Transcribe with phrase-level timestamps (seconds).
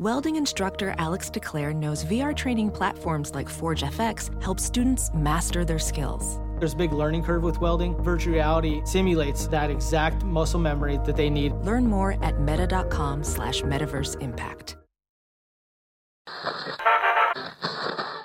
[0.00, 5.78] Welding instructor Alex DeClaire knows VR training platforms like Forge FX help students master their
[5.78, 6.40] skills.
[6.58, 7.94] There's a big learning curve with welding.
[8.02, 11.52] Virtual reality simulates that exact muscle memory that they need.
[11.62, 14.76] Learn more at meta.com slash metaverse impact.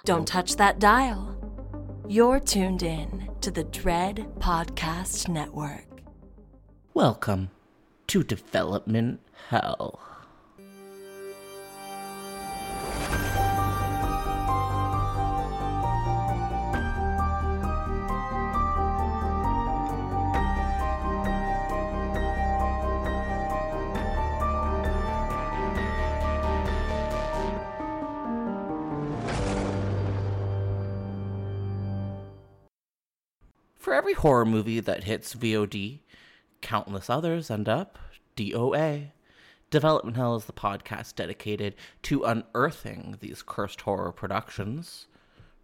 [0.05, 1.35] Don't touch that dial.
[2.07, 5.85] You're tuned in to the Dread Podcast Network.
[6.95, 7.51] Welcome
[8.07, 9.99] to Development Hell.
[33.99, 35.99] Every horror movie that hits VOD,
[36.61, 37.99] countless others end up
[38.37, 39.11] DOA.
[39.69, 45.07] Development Hell is the podcast dedicated to unearthing these cursed horror productions.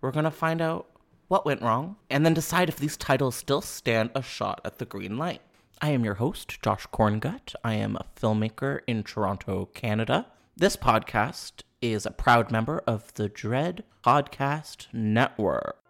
[0.02, 0.90] We're going to find out
[1.30, 4.86] what went wrong and then decide if these titles still stand a shot at the
[4.86, 5.42] green light.
[5.82, 7.56] I am your host, Josh Korngut.
[7.64, 10.28] I am a filmmaker in Toronto, Canada.
[10.58, 15.85] This podcast is a proud member of the Dread Podcast Network.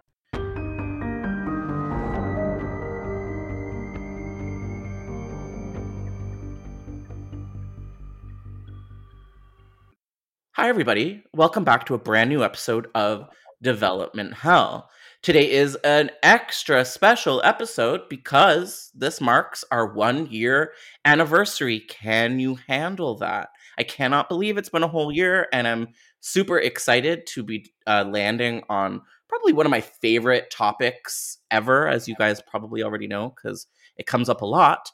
[10.57, 11.21] Hi, everybody.
[11.33, 13.27] Welcome back to a brand new episode of
[13.61, 14.89] Development Hell.
[15.21, 20.71] Today is an extra special episode because this marks our one year
[21.03, 21.81] anniversary.
[21.81, 23.49] Can you handle that?
[23.77, 25.89] I cannot believe it's been a whole year, and I'm
[26.21, 32.07] super excited to be uh, landing on probably one of my favorite topics ever, as
[32.07, 33.67] you guys probably already know, because
[33.97, 34.89] it comes up a lot.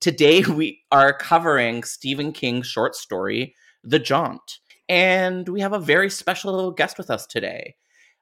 [0.00, 3.54] Today, we are covering Stephen King's short story,
[3.84, 7.76] The Jaunt and we have a very special guest with us today.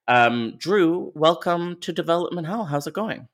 [0.08, 2.64] Um, Drew, welcome to Development Hell.
[2.64, 3.28] How's it going?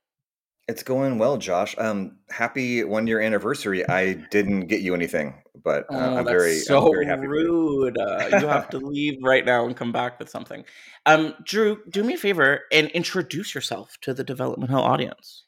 [0.69, 1.75] It's going well, Josh.
[1.79, 3.89] Um, happy one year anniversary.
[3.89, 7.23] I didn't get you anything, but uh, Oh, I'm very, so I'm very happy.
[7.27, 7.85] for you.
[7.85, 7.99] rude.
[7.99, 10.65] Uh, you have to leave right now and come back with something.
[11.07, 15.45] Um, Drew, do me a favor and introduce yourself to the Development Hell audience.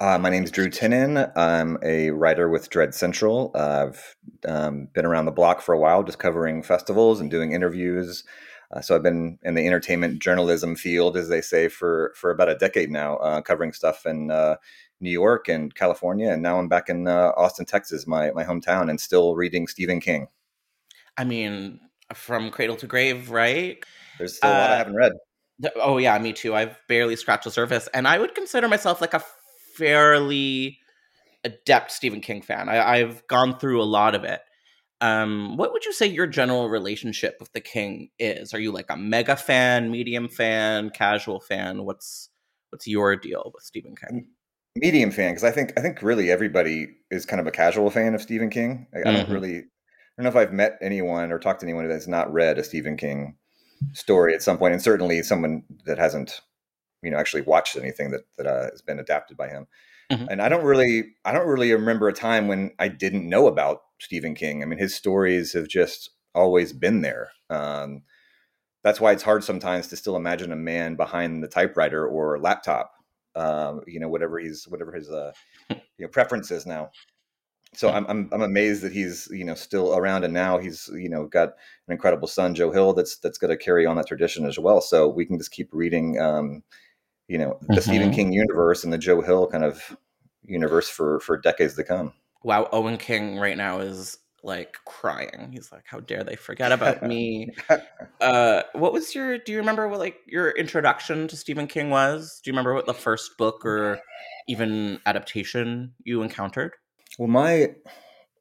[0.00, 1.30] Uh, my name's Drew Tinnin.
[1.36, 3.50] I'm a writer with Dread Central.
[3.54, 4.16] Uh, I've
[4.48, 8.24] um, been around the block for a while, just covering festivals and doing interviews.
[8.74, 12.48] Uh, so I've been in the entertainment journalism field, as they say, for for about
[12.48, 14.56] a decade now, uh, covering stuff in uh,
[15.00, 18.88] New York and California, and now I'm back in uh, Austin, Texas, my my hometown,
[18.88, 20.28] and still reading Stephen King.
[21.18, 21.78] I mean,
[22.14, 23.84] from cradle to grave, right?
[24.16, 25.12] There's still a lot Uh, I haven't read.
[25.76, 26.54] Oh yeah, me too.
[26.54, 29.22] I've barely scratched the surface, and I would consider myself like a
[29.76, 30.78] fairly
[31.44, 32.68] adept Stephen King fan.
[32.68, 34.40] I, I've gone through a lot of it.
[35.00, 38.52] Um, what would you say your general relationship with the King is?
[38.52, 41.84] Are you like a mega fan, medium fan, casual fan?
[41.84, 42.28] What's
[42.68, 44.28] what's your deal with Stephen King?
[44.76, 48.14] medium fan because I think I think really everybody is kind of a casual fan
[48.14, 48.86] of Stephen King.
[48.94, 49.32] I, I don't Mhm.
[49.32, 49.62] really I
[50.22, 52.96] don't know if I've met anyone or talked to anyone that's not read a Stephen
[52.96, 53.36] King
[53.94, 56.40] story at some point, and certainly someone that hasn't
[57.02, 59.66] you know actually watched anything that that uh, has been adapted by him.
[60.10, 60.26] Mhm.
[60.30, 63.82] And I don't really I don't really remember a time when I didn't know about
[64.00, 64.62] Stephen King.
[64.62, 67.30] I mean, his stories have just always been there.
[67.48, 68.02] Um,
[68.82, 72.92] that's why it's hard sometimes to still imagine a man behind the typewriter or laptop
[73.36, 75.32] um, you know, whatever he's whatever his uh,
[75.70, 76.90] you know preference is now.
[77.74, 81.08] So I'm, I'm I'm amazed that he's you know still around, and now he's you
[81.08, 81.50] know got
[81.86, 84.80] an incredible son, Joe Hill, that's that's going to carry on that tradition as well.
[84.80, 86.62] So we can just keep reading, um,
[87.30, 88.14] you know, the Stephen Mhm.
[88.14, 89.96] King universe and the Joe Hill kind of
[90.42, 92.12] universe for for decades to come.
[92.42, 95.50] Wow, Owen King right now is like crying.
[95.52, 97.50] He's like, "How dare they forget about me?"
[98.20, 99.38] uh, what was your?
[99.38, 102.40] Do you remember what like your introduction to Stephen King was?
[102.42, 104.00] Do you remember what the first book or
[104.48, 106.72] even adaptation you encountered?
[107.16, 107.76] Well, my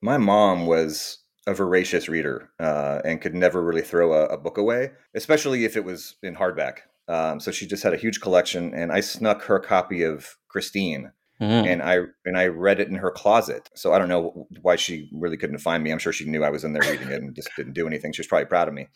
[0.02, 4.58] my mom was a voracious reader uh, and could never really throw a, a book
[4.58, 6.80] away, especially if it was in hardback.
[7.10, 11.12] Um, so she just had a huge collection, and I snuck her copy of Christine,
[11.42, 11.66] Mm.
[11.68, 13.70] and I and I read it in her closet.
[13.74, 15.90] So I don't know why she really couldn't find me.
[15.92, 18.12] I'm sure she knew I was in there reading it and just didn't do anything.
[18.12, 18.88] She was probably proud of me.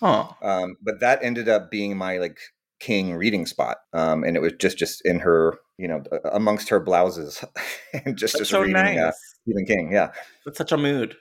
[0.00, 0.28] Huh.
[0.42, 2.38] Um, but that ended up being my like
[2.80, 6.02] king reading spot, um, and it was just just in her, you know,
[6.32, 7.44] amongst her blouses,
[7.92, 9.12] and just That's just so reading uh.
[9.44, 9.92] Stephen King.
[9.92, 10.10] Yeah.
[10.44, 11.16] That's such a mood.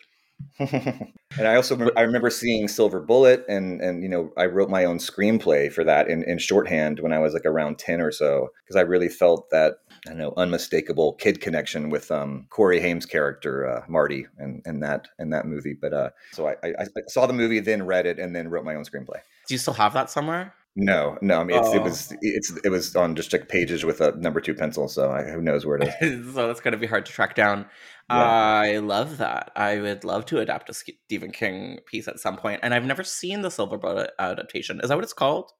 [0.59, 4.85] and I also I remember seeing Silver Bullet, and and you know I wrote my
[4.85, 8.49] own screenplay for that in, in shorthand when I was like around ten or so
[8.63, 9.77] because I really felt that
[10.09, 15.07] I know unmistakable kid connection with um, Corey Haim's character uh, Marty and and that
[15.19, 15.75] and that movie.
[15.79, 18.65] But uh, so I, I, I saw the movie, then read it, and then wrote
[18.65, 19.21] my own screenplay.
[19.47, 20.53] Do you still have that somewhere?
[20.75, 21.41] No, no.
[21.41, 21.83] I mean, it's, it Oh.
[21.83, 24.87] was it's it was on just like pages with a number two pencil.
[24.87, 26.33] So I, who knows where it is?
[26.33, 27.65] so that's going to be hard to track down.
[28.09, 28.17] Yeah.
[28.23, 29.51] I love that.
[29.55, 33.03] I would love to adapt a Stephen King piece at some point, and I've never
[33.03, 34.79] seen the Silver Bullet adaptation.
[34.81, 35.51] Is that what it's called?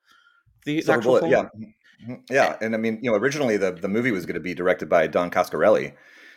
[0.66, 1.74] The, Silver actual Bullet, yeah, film?
[2.08, 2.22] Mhm.
[2.30, 2.56] yeah.
[2.62, 5.08] And I mean, you know, originally the the movie was going to be directed by
[5.08, 5.94] Don Coscarelli.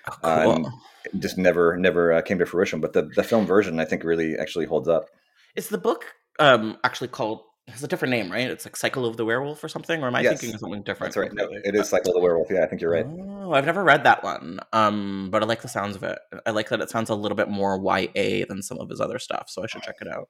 [0.08, 0.72] Oh, Uh, cool.
[1.20, 2.80] just never never uh, came to fruition.
[2.80, 5.10] But the the film version, I think, really actually holds up.
[5.54, 6.06] Is the book
[6.40, 7.42] um actually called?
[7.68, 8.50] Has a different name, right?
[8.50, 10.38] It's like Cycle of the Werewolf or something, or am I Yes.
[10.38, 11.14] thinking of something different?
[11.14, 11.32] That's right.
[11.32, 12.48] No, it is Cycle of the Werewolf.
[12.50, 13.06] Yeah, I think you're right.
[13.08, 14.60] Oh, I've never read that one.
[14.74, 16.18] Um, but I like the sounds of it.
[16.44, 19.18] I like that it sounds a little bit more YA than some of his other
[19.18, 20.28] stuff, so I should check it out.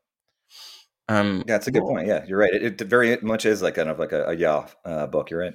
[1.08, 1.90] Um, Yeah, it's a good cool.
[1.90, 2.06] point.
[2.06, 2.54] Yeah, you're right.
[2.54, 5.30] It, it very much is like kind of like a, a yeah uh, book.
[5.30, 5.54] You're right.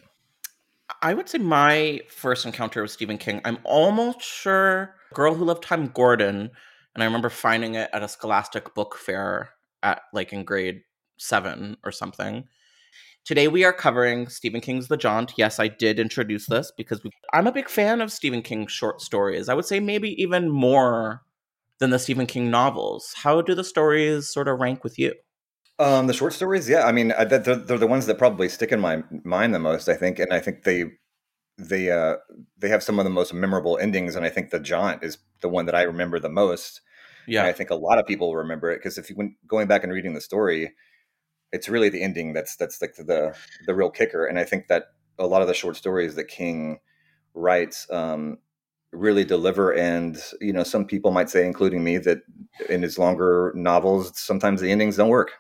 [1.02, 5.64] I would say my first encounter with Stephen King, I'm almost sure Girl Who Loved
[5.64, 6.52] Tom Gordon,
[6.94, 9.52] and I remember finding it at a scholastic book fair
[9.82, 10.82] at like in grade
[11.20, 12.46] seven or something.
[13.26, 15.34] Today we are covering Stephen King's The Jaunt.
[15.38, 19.02] Yes, I did introduce this because we, I'm a big fan of Stephen King's short
[19.02, 19.50] stories.
[19.50, 21.22] I would say maybe even more
[21.80, 23.14] than the Stephen King novels.
[23.18, 25.14] How do the stories sort of rank with you?
[25.78, 26.86] Um, the short stories, yeah.
[26.86, 29.88] I mean, they're, they're the ones that probably stick in my mind the most.
[29.88, 30.86] I think, and I think they
[31.58, 32.16] they uh,
[32.58, 34.16] they have some of the most memorable endings.
[34.16, 36.82] And I think the Jaunt is the one that I remember the most.
[37.28, 39.84] And I think a lot of people remember it because if you went going back
[39.84, 40.74] and reading the story,
[41.52, 43.36] it's really the ending that's that's like the
[43.66, 44.26] the real kicker.
[44.26, 44.86] And I think that
[45.18, 46.80] a lot of the short stories that King
[47.34, 48.38] writes um,
[48.92, 49.72] really deliver.
[49.72, 52.20] And you know, some people might say, including me, that
[52.70, 55.32] in his longer novels, sometimes the endings don't work.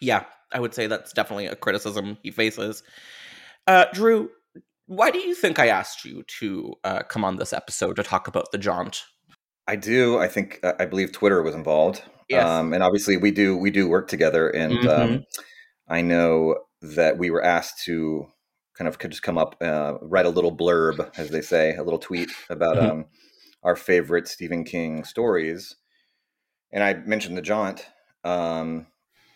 [0.00, 2.82] yeah, I would say that's definitely a criticism he faces.
[3.66, 4.30] Uh, Drew,
[4.86, 8.28] why do you think I asked you to uh, come on this episode to talk
[8.28, 9.04] about the jaunt?
[9.66, 10.18] I do.
[10.18, 12.02] I think uh, I believe Twitter was involved.
[12.28, 12.46] Yes.
[12.46, 14.88] Um, and obviously we do we do work together and Mhm.
[14.98, 15.24] um,
[15.88, 18.26] I know that we were asked to
[18.76, 21.82] kind of could just come up uh, write a little blurb as they say, a
[21.82, 22.90] little tweet about Mhm.
[22.90, 23.04] um,
[23.62, 25.76] our favorite Stephen King stories.
[26.72, 27.86] And I mentioned the jaunt
[28.24, 28.86] um,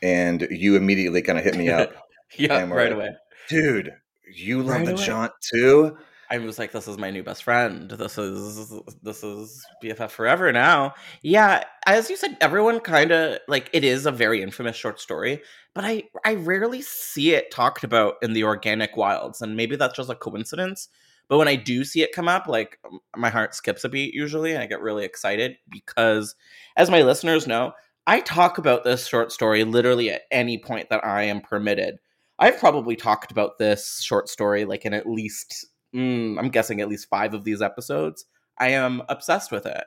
[0.03, 1.93] and you immediately kind of hit me up.
[2.39, 3.11] yeah, right like, away.
[3.49, 3.93] Dude,
[4.35, 5.05] you love Right the away.
[5.05, 5.97] jaunt too?
[6.31, 7.91] I was like, "This is my new best friend.
[7.91, 8.73] This is
[9.03, 14.07] this is BFF forever now." Yeah, as you said, everyone kind of like it is
[14.07, 15.43] a very infamous short story,
[15.75, 19.97] but I I rarely see it talked about in the organic wilds, and maybe that's
[19.97, 20.89] just a coincidence.
[21.29, 22.79] But when I do see it come up, like
[23.17, 26.35] my heart skips a beat usually, and I get really excited because,
[26.77, 27.73] as my listeners know,
[28.07, 31.99] I talk about this short story literally at any point that I am permitted.
[32.39, 36.89] I've probably talked about this short story like in at least mm, I'm guessing at
[36.89, 38.25] least five of these episodes.
[38.59, 39.85] I am obsessed with it.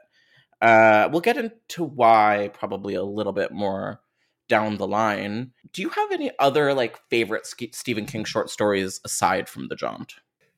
[0.61, 4.01] Uh, we'll get into why probably a little bit more
[4.47, 5.51] down the line.
[5.73, 10.15] Do you have any other like favorite Stephen King short stories aside from The Jaunt?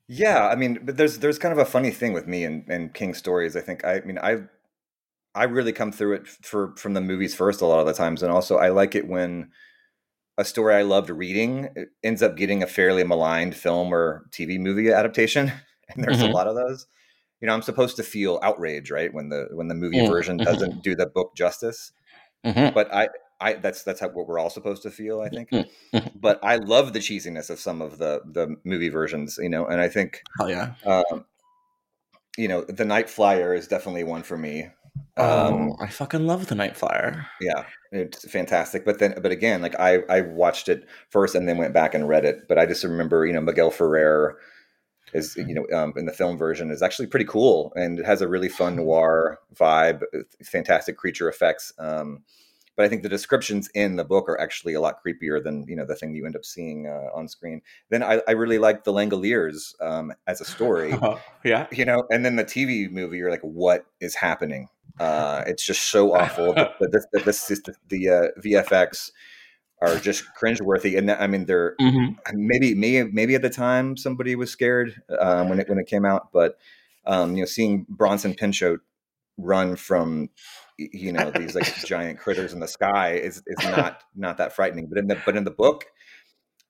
[0.07, 2.93] Yeah, I mean, but there's there's kind of a funny thing with me and, and
[2.93, 3.55] King stories.
[3.55, 4.39] I think I, mean I
[5.35, 8.21] I really come through it for from the movies first a lot of the times,
[8.21, 9.51] and also I like it when
[10.37, 11.69] a story I loved reading
[12.03, 15.51] ends up getting a fairly maligned film or TV movie adaptation,
[15.89, 16.23] and there's Mhm.
[16.23, 16.87] a lot of those.
[17.41, 20.41] You know, I'm supposed to feel outrage, right, when the when the movie Mm, version
[20.41, 21.91] doesn't do the book justice.
[22.45, 22.73] Mm-hmm.
[22.73, 23.09] But I
[23.39, 25.51] I that's that's how, what we're all supposed to feel, I think.
[25.51, 26.11] Mhm, mhm.
[26.15, 29.81] But I love the cheesiness of some of the the movie versions, you know, and
[29.81, 30.75] I think Hell yeah!
[30.85, 31.25] um,
[32.37, 34.69] you know, the Night Flyer is definitely one for me.
[35.15, 37.27] Um, oh, I fucking love The Night Flyer.
[37.39, 38.83] yeah, it's fantastic.
[38.83, 42.07] But then, but again, like I, I watched it first and then went back and
[42.07, 42.47] read it.
[42.47, 44.37] But I just remember, you know, Miguel Ferrer
[45.13, 48.21] is, you know, um, in the film version is actually pretty cool and it has
[48.21, 51.73] a really fun noir vibe, uh, fantastic creature effects.
[51.77, 52.23] Um,
[52.75, 55.75] but I think the descriptions in the book are actually a lot creepier than you
[55.75, 57.61] know the thing you end up seeing uh, on screen.
[57.89, 60.95] Then I, I really like the Langoliers um, as a story.
[61.45, 61.67] yeah.
[61.71, 64.69] you know and then the tv movie you're like what is happening
[64.99, 66.53] uh it's just so awful.
[66.53, 69.11] The, the, the, the, the uh, vfx
[69.81, 74.35] are just cringeworthy and i mean they're hmm maybe maybe maybe at the time somebody
[74.35, 76.57] was scared um, when it when it came out but
[77.05, 78.79] um you know seeing bronson pinchot
[79.37, 80.29] run from
[80.77, 84.87] you know these like giant critters in the sky is is not not that frightening.
[84.87, 85.85] But in the but in the book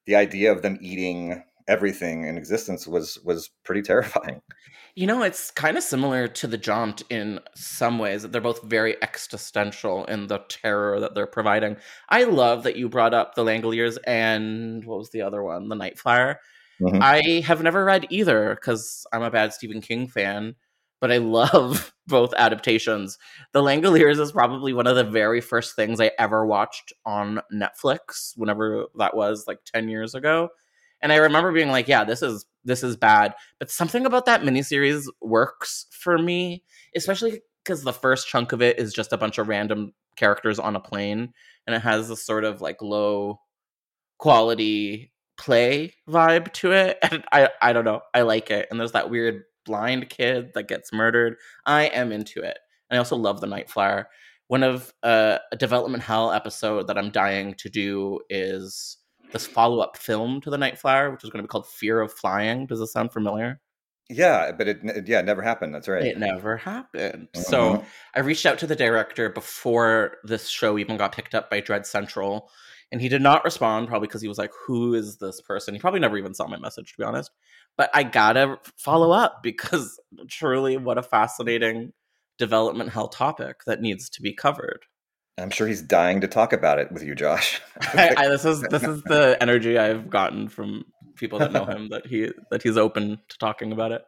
[0.06, 4.40] the idea of them eating everything in existence was was pretty terrifying
[4.96, 8.22] You know, it's kind of similar to the Jaunt in some ways.
[8.22, 11.76] that They're both very existential in the terror that they're providing.
[12.10, 15.74] I love that you brought up the Langoliers and what was the other one, the
[15.74, 16.38] Night Flyer,
[16.80, 17.00] Mhm.
[17.02, 20.54] I have never read either because I'm a bad Stephen King fan,
[21.00, 23.18] but I love both adaptations.
[23.52, 28.32] The Langoliers is probably one of the very first things I ever watched on Netflix,
[28.36, 30.50] whenever that was, like 10 years ago.
[31.04, 33.34] And I remember being like, yeah, this is this is bad.
[33.60, 36.64] But something about that miniseries works for me,
[36.96, 40.76] especially because the first chunk of it is just a bunch of random characters on
[40.76, 41.32] a plane
[41.66, 43.40] and it has this sort of like low
[44.18, 46.98] quality play vibe to it.
[47.10, 48.68] And i i don't know i like it.
[48.70, 51.36] And there's that weird blind kid that gets murdered.
[51.66, 52.58] I am into it.
[52.88, 54.08] And i also love the night flyer.
[54.46, 58.98] One of uh, a development hell episode that i'm dying to do is
[59.34, 62.10] this follow-up film to the night flyer which is going to be called fear of
[62.12, 63.60] flying does this sound familiar
[64.08, 65.74] Yeah, but it, it yeah, it never happened.
[65.74, 66.02] That's right.
[66.04, 67.84] it never happened so Mhm.
[68.14, 71.86] I reached out to the director before this show even got picked up by Dread
[71.86, 72.50] Central,
[72.92, 75.74] and he did not respond, probably because he was like, Who is this person?
[75.74, 77.30] He probably never even saw my message, to be honest.
[77.78, 79.98] But I gotta follow up because
[80.28, 81.92] truly, what a fascinating
[82.38, 84.84] development hell topic that needs to be covered.
[85.38, 87.60] I'm sure he's dying to talk about it with you, Josh.
[87.80, 90.84] I, I, this is this is the energy I've gotten from
[91.16, 94.04] people that know him that he that he's open to talking about it.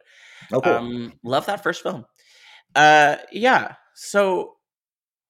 [0.53, 0.73] oh, cool.
[0.73, 2.05] Um, love that first film.
[2.75, 3.73] Uh, yeah.
[3.95, 4.53] So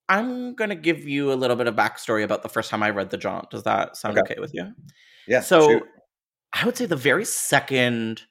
[0.08, 3.10] I'm gonna give you a little bit of backstory about the first time I read
[3.10, 3.50] The Jaunt.
[3.50, 4.34] Does that sound Okay.
[4.34, 4.72] okay, with you?
[5.28, 5.42] yeah.
[5.42, 5.84] So shoot.
[6.54, 8.22] I would say the very second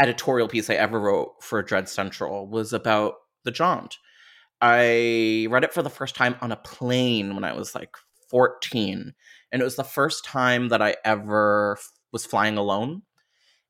[0.00, 3.98] editorial piece I ever wrote for Dread Central was about The Jaunt.
[4.66, 7.98] I read it for the first time on a plane when I was like
[8.30, 9.12] 14.
[9.52, 13.02] And it was the first time that I ever f- was flying alone.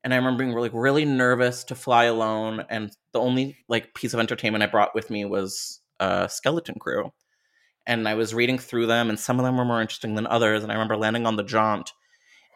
[0.05, 2.63] And I remember being really, really nervous to fly alone.
[2.69, 7.11] And the only like piece of entertainment I brought with me was uh, Skeleton Crew.
[7.85, 10.63] And I was reading through them, and some of them were more interesting than others.
[10.63, 11.91] And I remember landing on the jaunt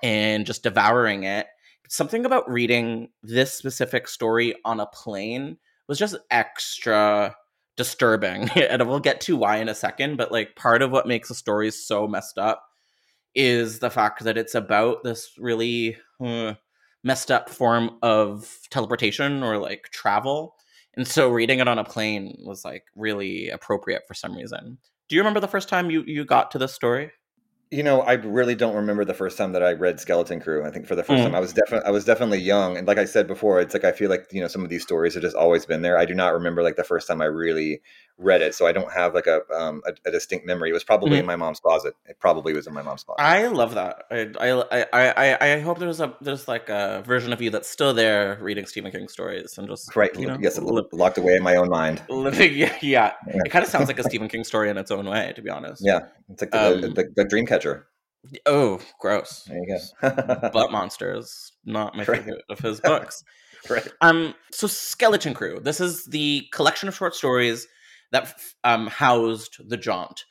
[0.02, 1.48] and just devouring it.
[1.90, 5.58] Something about reading this specific story on a plane
[5.90, 7.36] was just extra
[7.80, 8.50] disturbing.
[8.56, 11.34] and we'll get to why in a second, but like part of what makes the
[11.34, 12.64] story so messed up
[13.34, 16.54] is the fact that it's about this really uh,
[17.04, 20.56] messed up form of teleportation or like travel.
[20.98, 24.78] And so reading it on a plane was like really appropriate for some reason.
[25.08, 27.12] Do you remember the first time you, you got to this story?
[27.72, 30.66] You know, I really don't remember the first time that I read Skeleton Crew.
[30.66, 31.24] I think for the first Mm.
[31.24, 33.84] time, I was definitely I was definitely young, and like I said before, it's like
[33.84, 35.96] I feel like you know some of these stories have just always been there.
[35.96, 37.82] I do not remember like the first time I really
[38.22, 40.70] read it, so I don't have like a um, a, a distinct memory.
[40.70, 41.20] It was probably Mhm.
[41.22, 41.94] in my mom's closet.
[42.06, 43.22] It probably was in my mom's closet.
[43.24, 44.04] I love that.
[44.12, 47.70] I I I I, I hope there's a there's like a version of you that's
[47.70, 50.14] still there reading Stephen King stories and just right?
[50.20, 52.02] you know, yes, li- locked away in my own mind.
[52.10, 52.54] living.
[52.58, 53.14] Yeah, yeah.
[53.28, 53.42] Yeah.
[53.46, 55.50] It kind of sounds like a Stephen King story in its own way, to be
[55.50, 55.82] honest.
[55.86, 57.88] Yeah, it's like the, Um, the, the, the dream catcher.
[58.46, 59.44] Oh, gross.
[59.48, 60.50] There you go.
[60.54, 62.18] Butt Monsters, not my Right.
[62.20, 63.24] favorite of his books.
[63.70, 63.88] right.
[64.02, 65.60] Um, so Skeleton Crew.
[65.62, 67.66] This is the collection of short stories
[68.12, 70.26] that um, housed the Jaunt.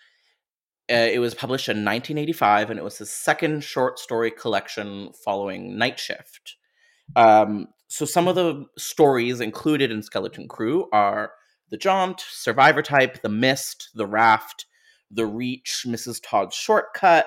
[0.91, 5.77] Uh, it was published in 1985, and it was his second short story collection following
[5.77, 6.57] Night Shift.
[7.15, 11.33] Um, so some of the stories included in Skeleton Crew are
[11.71, 14.67] The Jaunt, Survivor Type, The Mist, The Raft,
[15.11, 16.21] The Reach, Mrs.
[16.23, 17.27] Todd's Shortcut,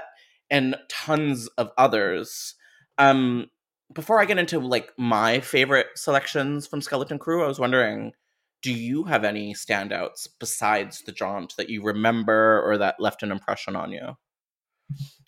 [0.50, 2.56] and tons of others.
[2.98, 3.48] Um,
[3.94, 8.14] before I get into like my favorite selections from Skeleton Crew, I was wondering,
[8.62, 13.32] do you have any standouts besides the jaunt that you remember or that left an
[13.32, 14.18] impression on you?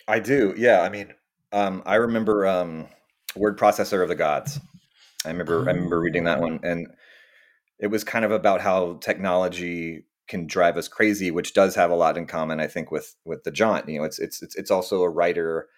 [0.08, 0.54] I do.
[0.58, 0.82] Yeah.
[0.82, 1.14] I mean,
[1.52, 2.88] um, I remember um,
[3.36, 4.60] Word Processor of the Gods.
[5.26, 5.62] I remember.
[5.62, 6.88] I remember reading that one, and
[7.80, 11.96] it was kind of about how technology can drive us crazy, which does have a
[11.96, 13.88] lot in common, I think, with with the Jaunt.
[13.88, 15.70] You know, it's it's it's, it's also a writer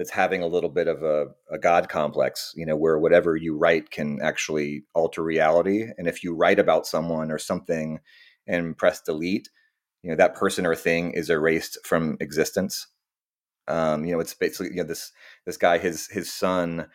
[0.00, 2.54] that's having a little bit of a, a god complex.
[2.56, 6.86] You know, where whatever you write can actually alter reality, and if you write about
[6.86, 8.00] someone or something
[8.46, 9.50] and press delete,
[10.02, 12.86] you know that person or thing is erased from existence.
[13.68, 15.12] Um, you know, it's basically you know this
[15.44, 16.86] this guy his his son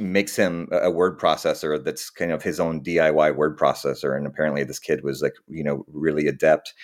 [0.00, 4.26] makes him a a word processor that's kind of his own DIY word processor, and
[4.26, 6.74] apparently this kid was like you know really adept.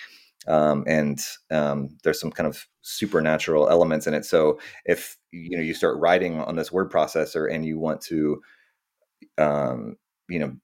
[0.47, 1.19] Um, and
[1.51, 4.25] um, there's some kind of supernatural elements in it.
[4.25, 8.41] So if you know you start writing on this word processor and you want to,
[9.37, 9.97] um,
[10.29, 10.55] you know,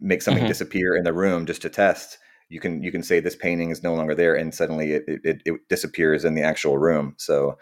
[0.00, 0.46] make something Mhm.
[0.46, 3.82] disappear in the room just to test, you can you can say this painting is
[3.82, 7.14] no longer there, and suddenly it it, it disappears in the actual room.
[7.18, 7.58] So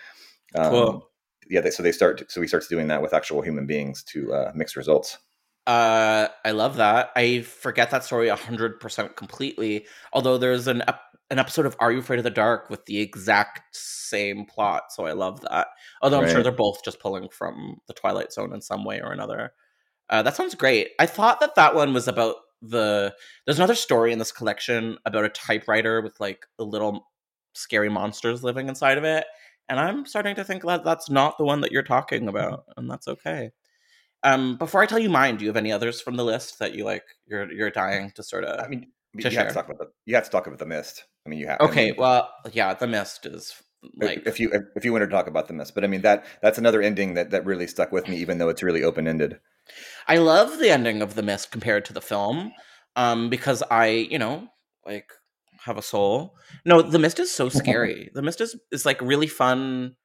[0.57, 1.11] um, Cool.
[1.51, 4.33] yeah, they, so they start so he starts doing that with actual human beings to
[4.35, 5.19] uh, mix results.
[5.67, 7.11] Uh, I love that.
[7.17, 9.87] I forget that story hundred percent completely.
[10.13, 11.01] Although there's an ep-
[11.35, 15.05] an episode of Are You Afraid of the Dark with the exact same plot, so
[15.05, 15.67] I love that.
[16.01, 19.13] Although I'm sure they're both just pulling from the Twilight Zone in some way or
[19.13, 19.53] another.
[20.09, 20.91] Uh, that sounds great.
[21.01, 23.13] I thought that that one was about the.
[23.45, 27.09] There's another story in this collection about a typewriter with like a little
[27.53, 29.27] scary monsters living inside of it,
[29.69, 32.89] and I'm starting to think that that's not the one that you're talking about, and
[32.89, 33.51] that's okay.
[34.23, 36.77] Um, before I tell you mine, do you have any others from the list that
[36.77, 37.05] you like?
[37.27, 38.65] You're you're dying to sort of.
[38.65, 41.05] I mean, you have to talk about the you have to talk about the mist.
[41.27, 41.59] I mean, you have.
[41.61, 43.55] I okay, mean, well, yeah, the mist is
[43.97, 46.03] like if you if, if you want to talk about the mist, but I mean
[46.03, 49.09] that that's another ending that that really stuck with me, even though it's really open
[49.09, 49.39] ended.
[50.07, 52.53] I love the ending of The Mist compared to the film,
[52.97, 54.49] um, because I, you know,
[54.85, 55.11] like
[55.65, 56.37] have a soul.
[56.65, 58.11] No, The Mist is so scary.
[58.15, 59.97] the Mist is is like really fun,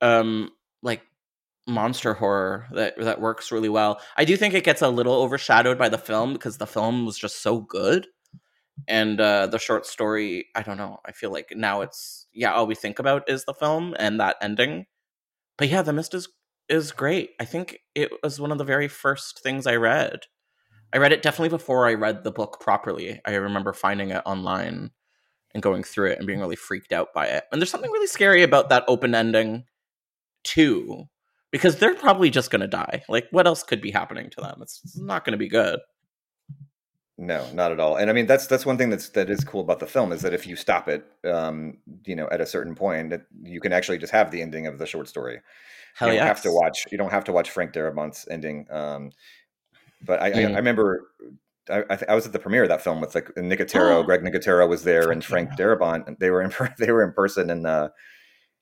[0.00, 0.50] um,
[0.82, 1.02] like
[1.66, 4.00] monster horror that that works really well.
[4.16, 7.18] I do think it gets a little overshadowed by the film because the film was
[7.18, 8.06] just so good,
[8.88, 10.46] and uh, the short story.
[10.54, 10.98] I don't know.
[11.04, 14.36] I feel like now it's yeah, all we think about is the film and that
[14.40, 14.86] ending.
[15.58, 16.28] But yeah, The Mist is
[16.68, 17.30] is great.
[17.40, 20.20] I think it was one of the very first things I read.
[20.92, 23.20] I read it definitely before I read the book properly.
[23.24, 24.90] I remember finding it online
[25.52, 27.44] and going through it and being really freaked out by it.
[27.50, 29.64] And there's something really scary about that open ending
[30.44, 31.04] too,
[31.50, 33.02] because they're probably just going to die.
[33.08, 34.60] Like, what else could be happening to them?
[34.62, 35.80] It's it's not going to be good.
[37.22, 37.96] No, not at all.
[37.96, 40.22] And I mean that's that's one thing that's that is cool about the film is
[40.22, 43.74] that if you stop it, um, you know, at a certain point, it, you can
[43.74, 45.38] actually just have the ending of the short story.
[45.94, 46.36] Hell you don't yes.
[46.36, 46.86] have to watch.
[46.90, 48.66] You don't have to watch Frank Darabont's ending.
[48.70, 49.10] Um,
[50.02, 50.54] but I, I, Mm.
[50.54, 51.08] I remember
[51.68, 53.96] I, I, th- I was at the premiere of that film with like Nicotero.
[53.96, 54.02] Oh.
[54.02, 56.06] Greg Nicotero was there, Fuck and Frank Darabont.
[56.06, 57.90] and They were in they were in person, and uh,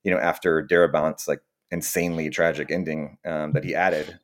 [0.03, 1.39] you know after Darabont's like
[1.71, 4.19] insanely tragic ending um, that he added.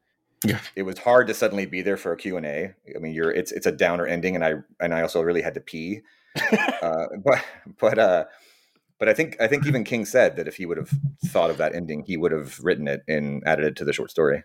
[0.46, 0.60] Yeah.
[0.76, 2.74] It was hard to suddenly be there for a Q and A.
[2.96, 5.54] I mean, you're it's it's a downer ending, and I and I also really had
[5.56, 6.02] to pee.
[6.82, 7.44] uh, but
[7.80, 8.26] but uh,
[9.00, 10.90] but I think I think even King said that if he would have
[11.28, 14.12] thought of that ending, he would have written it and added it to the short
[14.12, 14.44] story.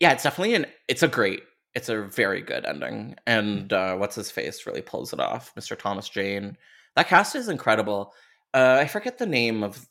[0.00, 0.66] yeah, it's definitely an.
[0.88, 1.42] It's a great.
[1.74, 5.54] It's a very good ending, and uh, what's his face really pulls it off.
[5.54, 5.78] Mr.
[5.78, 6.56] Thomas Jane.
[6.96, 8.12] That cast is incredible.
[8.52, 9.88] Uh, I forget the name of.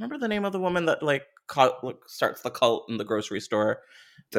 [0.00, 3.04] Remember the name of the woman that like cult, like, starts the cult in the
[3.04, 3.80] grocery store?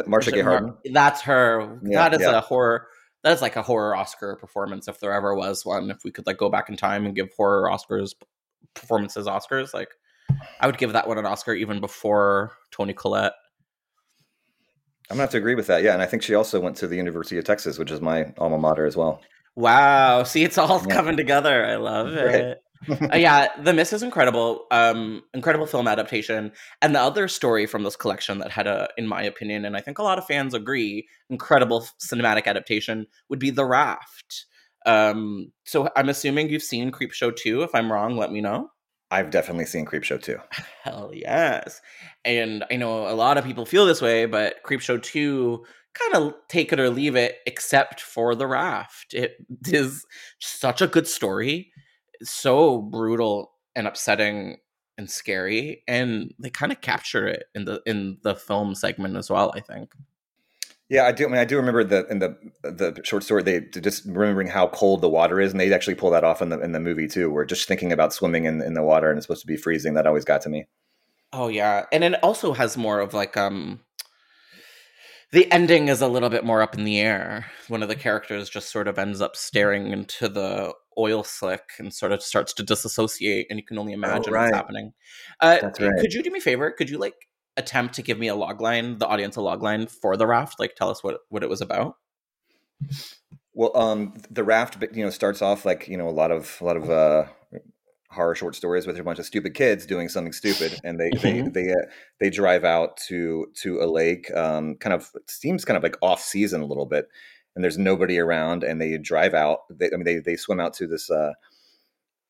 [0.07, 0.73] Marcia Gay Harden.
[0.91, 1.79] That's her.
[1.83, 2.37] Yeah, that is yeah.
[2.37, 2.87] a horror.
[3.23, 5.91] That is like a horror Oscar performance if there ever was one.
[5.91, 8.13] If we could like go back in time and give horror Oscars
[8.73, 9.89] performances Oscars, like
[10.59, 13.33] I would give that one an Oscar even before Toni Collette.
[15.11, 15.83] I'm gonna have to agree with that.
[15.83, 18.33] Yeah, and I think she also went to the University of Texas, which is my
[18.39, 19.21] alma mater as well.
[19.55, 20.23] Wow.
[20.23, 20.95] See, it's all Yeah.
[20.95, 21.63] coming together.
[21.65, 22.33] I love Right.
[22.35, 22.63] it.
[22.89, 24.65] Uh, yeah, The Mist is incredible.
[24.71, 26.51] Um, incredible film adaptation.
[26.81, 29.81] And the other story from this collection that had a, in my opinion, and I
[29.81, 34.45] think a lot of fans agree, incredible cinematic adaptation would be The Raft.
[34.85, 37.63] Um, so I'm assuming you've seen Creepshow 2.
[37.63, 38.69] If I'm wrong, let me know.
[39.11, 40.37] I've definitely seen Creepshow 2.
[40.83, 41.81] Hell yes.
[42.23, 45.63] And I know a lot of people feel this way, but Creepshow 2
[45.93, 49.13] kind of take it or leave it, except for The Raft.
[49.13, 49.35] It
[49.67, 50.05] is
[50.39, 51.71] such a good story,
[52.23, 54.57] so brutal and upsetting
[54.97, 59.29] and scary, and they kind of capture it in the in the film segment as
[59.29, 59.93] well, I think.
[60.89, 61.25] Yeah, I do.
[61.25, 63.43] I mean, I do remember the in the the short story.
[63.43, 66.49] They just remembering how cold the water is, and they actually pull that off in
[66.49, 67.31] the in the movie too.
[67.31, 69.93] Where just thinking about swimming in in the water and it's supposed to be freezing.
[69.93, 70.65] That always got to me.
[71.31, 73.79] Oh yeah, and it also has more of like um
[75.31, 77.45] the ending is a little bit more up in the air.
[77.69, 81.93] One of the characters just sort of ends up staring into the oil slick and
[81.93, 84.45] sort of starts to disassociate, and you can only imagine right.
[84.45, 84.93] what's happening.
[85.39, 85.73] Uh, right.
[85.99, 86.71] Could you do me a favor?
[86.71, 87.15] Could you like
[87.57, 90.59] attempt to give me a log line, the audience a log line for the raft?
[90.59, 91.95] Like, tell us what what it was about.
[93.53, 96.65] Well, um, the raft, you know, starts off like you know a lot of a
[96.65, 97.25] lot of uh,
[98.09, 101.41] horror short stories with a bunch of stupid kids doing something stupid, and they they
[101.41, 101.53] Mhm.
[101.53, 101.85] they uh,
[102.19, 104.33] they drive out to to a lake.
[104.35, 107.07] Um, kind of it seems kind of like off season a little bit,
[107.55, 109.59] and there's nobody around, and they drive out.
[109.69, 111.33] They, I mean, they they swim out to this uh,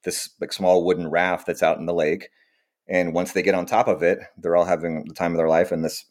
[0.03, 2.29] this like small wooden raft that's out in the lake,
[2.87, 5.49] and once they get on top of it, they're all having the time of their
[5.49, 6.05] life, and this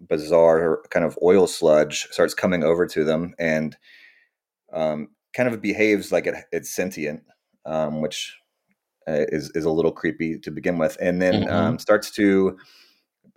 [0.00, 3.76] bizarre kind of oil sludge starts coming over to them, and
[4.72, 7.22] um, kind of behaves like it, it's sentient,
[7.66, 8.36] um, which
[9.08, 11.50] uh, is is a little creepy to begin with, and then Mhm.
[11.50, 12.58] um, starts to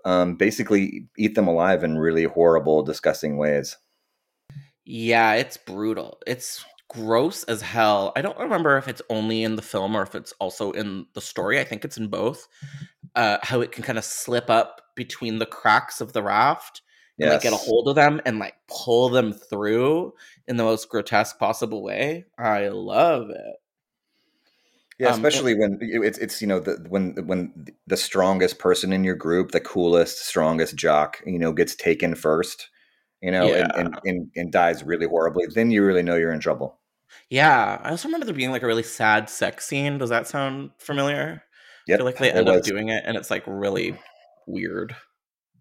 [0.06, 3.78] um, basically eat them alive in really horrible, disgusting ways.
[4.86, 6.20] Yeah, it's brutal.
[6.28, 8.12] It's gross as hell.
[8.16, 11.22] I don't remember if it's only in the film or if it's also in the
[11.22, 11.60] story.
[11.60, 12.48] I think it's in both.
[13.16, 16.82] Uh, how it can kind of slip up between the cracks of the raft
[17.20, 20.14] and like get a hold of them and like pull them through
[20.48, 22.26] in the most grotesque possible way.
[22.38, 23.56] I love it.
[25.00, 29.04] Yeah, Um, especially when it's it's you know the when when the strongest person in
[29.04, 32.70] your group, the coolest, strongest jock, you know, gets taken first,
[33.24, 33.72] you know, Yeah.
[33.76, 36.78] and, and, and, and dies really horribly, then you really know you're in trouble.
[37.30, 39.98] Yeah, I also remember there being like a really sad sex scene.
[39.98, 41.42] Does that sound familiar?
[41.90, 43.98] I feel like they end up doing it, and it's like really
[44.46, 44.96] weird.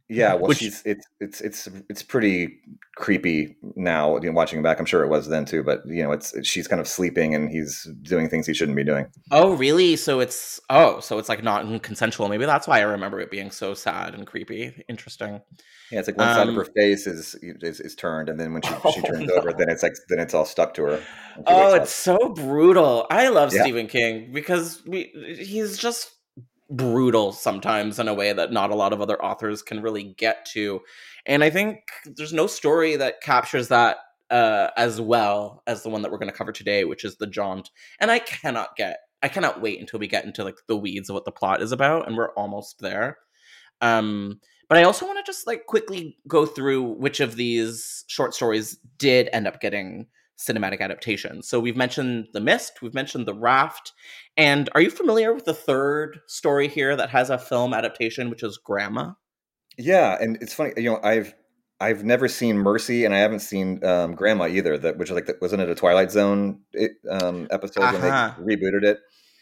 [0.08, 2.60] Yeah, well, Which- she's it's it's it's it's pretty
[2.96, 4.16] creepy now.
[4.16, 5.62] You know, watching back, I'm sure it was then too.
[5.62, 8.84] But you know, it's she's kind of sleeping and he's doing things he shouldn't be
[8.84, 9.06] doing.
[9.30, 9.96] Oh, really?
[9.96, 12.28] So it's oh, so it's like not consensual.
[12.28, 14.84] Maybe that's why I remember it being so sad and creepy.
[14.88, 15.40] Interesting.
[15.90, 18.52] Yeah, it's like one side of Um, her face is, is is turned, and then
[18.52, 19.34] when she she Oh, turns no.
[19.36, 21.02] over, then it's like then it's all stuck to her.
[21.46, 21.82] Oh, wakes up.
[21.82, 23.06] it's so brutal.
[23.10, 23.62] I love Yeah.
[23.62, 25.04] Stephen King because we
[25.38, 26.10] he's just
[26.76, 30.46] brutal sometimes in a way that not a lot of other authors can really get
[30.46, 30.80] to.
[31.26, 33.98] And I think there's no story that captures that
[34.30, 37.26] uh, as well as the one that we're going to cover today, which is The
[37.26, 37.70] Jaunt.
[38.00, 41.14] And I cannot get I cannot wait until we get into like the weeds of
[41.14, 43.18] what the plot is about and we're almost there.
[43.80, 48.34] Um but I also want to just like quickly go through which of these short
[48.34, 50.06] stories did end up getting
[50.46, 51.48] cinematic adaptations.
[51.48, 53.92] So we've mentioned The Mist, we've mentioned The Raft,
[54.36, 58.42] and are you familiar with the third story here that has a film adaptation, which
[58.42, 59.12] is Grandma?
[59.78, 60.72] Yeah, and it's funny.
[60.76, 61.34] You know, I've
[61.80, 64.76] I've never seen Mercy, and I haven't seen um, Grandma either.
[64.78, 66.60] That which is like the, wasn't it a Twilight Zone
[67.10, 68.32] um, episode Uh-huh.
[68.36, 68.98] when they rebooted it?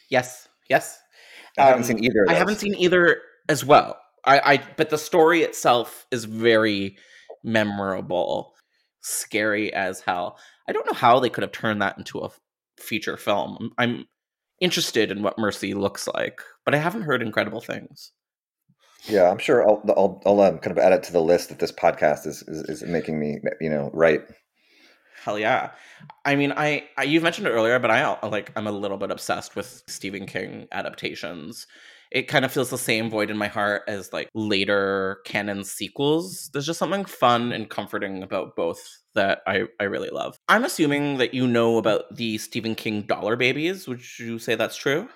[0.09, 0.99] Yes, yes.
[1.59, 2.23] I haven't Um, seen either.
[2.25, 3.99] Of I haven't seen either as well.
[4.25, 6.97] I, I but the story itself is very
[7.43, 8.55] memorable,
[9.01, 10.39] scary as hell.
[10.69, 12.31] I don't know how they could have turned that into a
[12.79, 13.73] feature film.
[13.79, 14.07] I'm,
[14.61, 18.13] interested in what Mercy looks like, but I haven't heard incredible things.
[19.05, 21.59] Yeah, I'm sure I'll I'll, I'll um, kind of add it to the list that
[21.59, 24.21] this podcast is, is is making me you know right.
[25.25, 25.71] Hell yeah!
[26.25, 29.11] I mean, I, I you've mentioned it earlier, but I like I'm a little bit
[29.11, 31.67] obsessed with Stephen King adaptations.
[32.11, 36.51] It kind of feels the same void in my heart as like later canon sequels.
[36.53, 38.81] There's just something fun and comforting about both
[39.15, 40.37] that I I really love.
[40.49, 43.87] I'm assuming that you know about the Stephen King dollar babies.
[43.87, 45.09] Would you say that's true?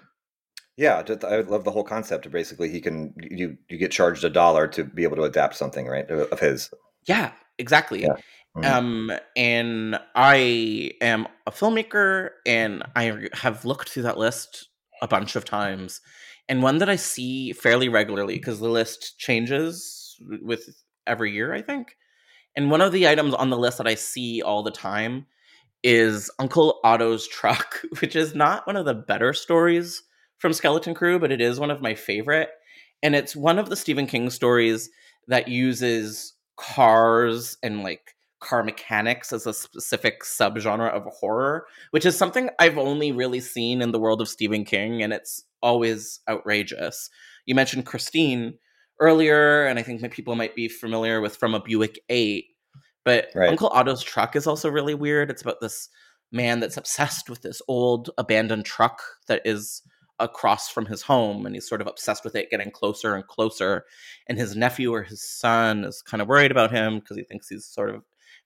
[0.77, 2.27] Yeah, just, I love the whole concept.
[2.27, 5.57] of Basically, he can you you get charged a dollar to be able to adapt
[5.57, 6.71] something right of his.
[7.07, 8.03] Yeah, exactly.
[8.03, 8.17] Yeah.
[8.57, 8.65] Mhm.
[8.65, 14.69] Um, and I am a filmmaker, and I have looked through that list
[15.03, 16.01] a bunch of times,
[16.49, 20.69] and one that I see fairly regularly because the list changes with
[21.07, 21.97] every year, I think.
[22.57, 25.27] And one of the items on the list that I see all the time
[25.83, 30.03] is Uncle Otto's truck, which is not one of the better stories
[30.39, 32.51] from Skeleton Crew, but it is one of my favorite.
[33.03, 34.91] And it's one of the Stephen King stories
[35.29, 38.14] that uses cars and like
[38.45, 43.83] car mechanics as a specific subgenre of horror, which is something I've only really seen
[43.83, 47.11] in the world of Stephen King, and it's always outrageous.
[47.47, 48.59] You mentioned Christine
[49.01, 52.45] earlier, and I think people might be familiar with From a Buick 8,
[53.05, 53.51] but Right.
[53.51, 55.31] Uncle Otto's truck is also really weird.
[55.31, 55.89] It's about this
[56.31, 59.83] man that's obsessed with this old abandoned truck that is
[60.21, 63.85] across from his home and he's sort of obsessed with it getting closer and closer
[64.29, 67.49] and his nephew or his son is kind of worried about him because he thinks
[67.49, 68.03] he's sort of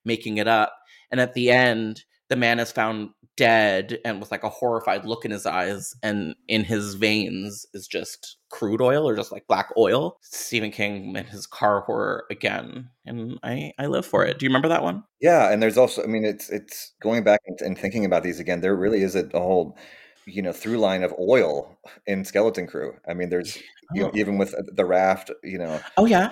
[0.09, 0.73] making it up
[1.11, 5.23] and at the end the man is found dead and with like a horrified look
[5.23, 9.69] in his eyes and in his veins is just crude oil or just like black
[9.77, 14.45] oil stephen king and his car horror again and i i live for it do
[14.45, 17.77] you remember that one Yeah, and there's also, I mean, it's it's going back and,
[17.77, 18.61] thinking about these again.
[18.61, 19.77] There really is a, whole,
[20.25, 22.93] you know, through line of oil in Skeleton Crew.
[23.07, 23.57] I mean, there's
[23.93, 24.17] you know, Oh.
[24.21, 26.31] even with the raft, you know, oh yeah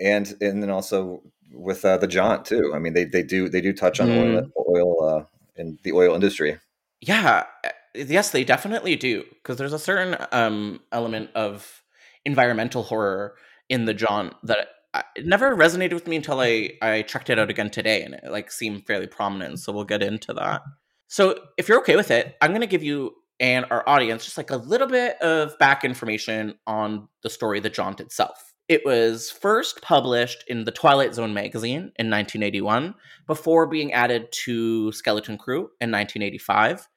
[0.00, 2.72] and and then also with uh, the jaunt too.
[2.74, 4.50] I mean, they they do they do touch on oil Mm.
[4.68, 5.24] oil uh,
[5.56, 6.58] in the oil industry.
[7.00, 11.82] Yeah, uh, yes, they definitely do because there's a certain um element of
[12.24, 13.34] environmental horror
[13.68, 17.38] in the jaunt that I, it never resonated with me until I I checked it
[17.38, 19.60] out again today and it like seemed fairly prominent.
[19.60, 20.62] So we'll get into that.
[21.08, 24.50] So if you're okay with it, I'm gonna give you and our audience just like
[24.50, 28.53] a little bit of back information on the story The Jaunt itself.
[28.66, 32.94] It was first published in the Twilight Zone magazine in 1981
[33.26, 36.88] before being added to Skeleton Crew in 1985.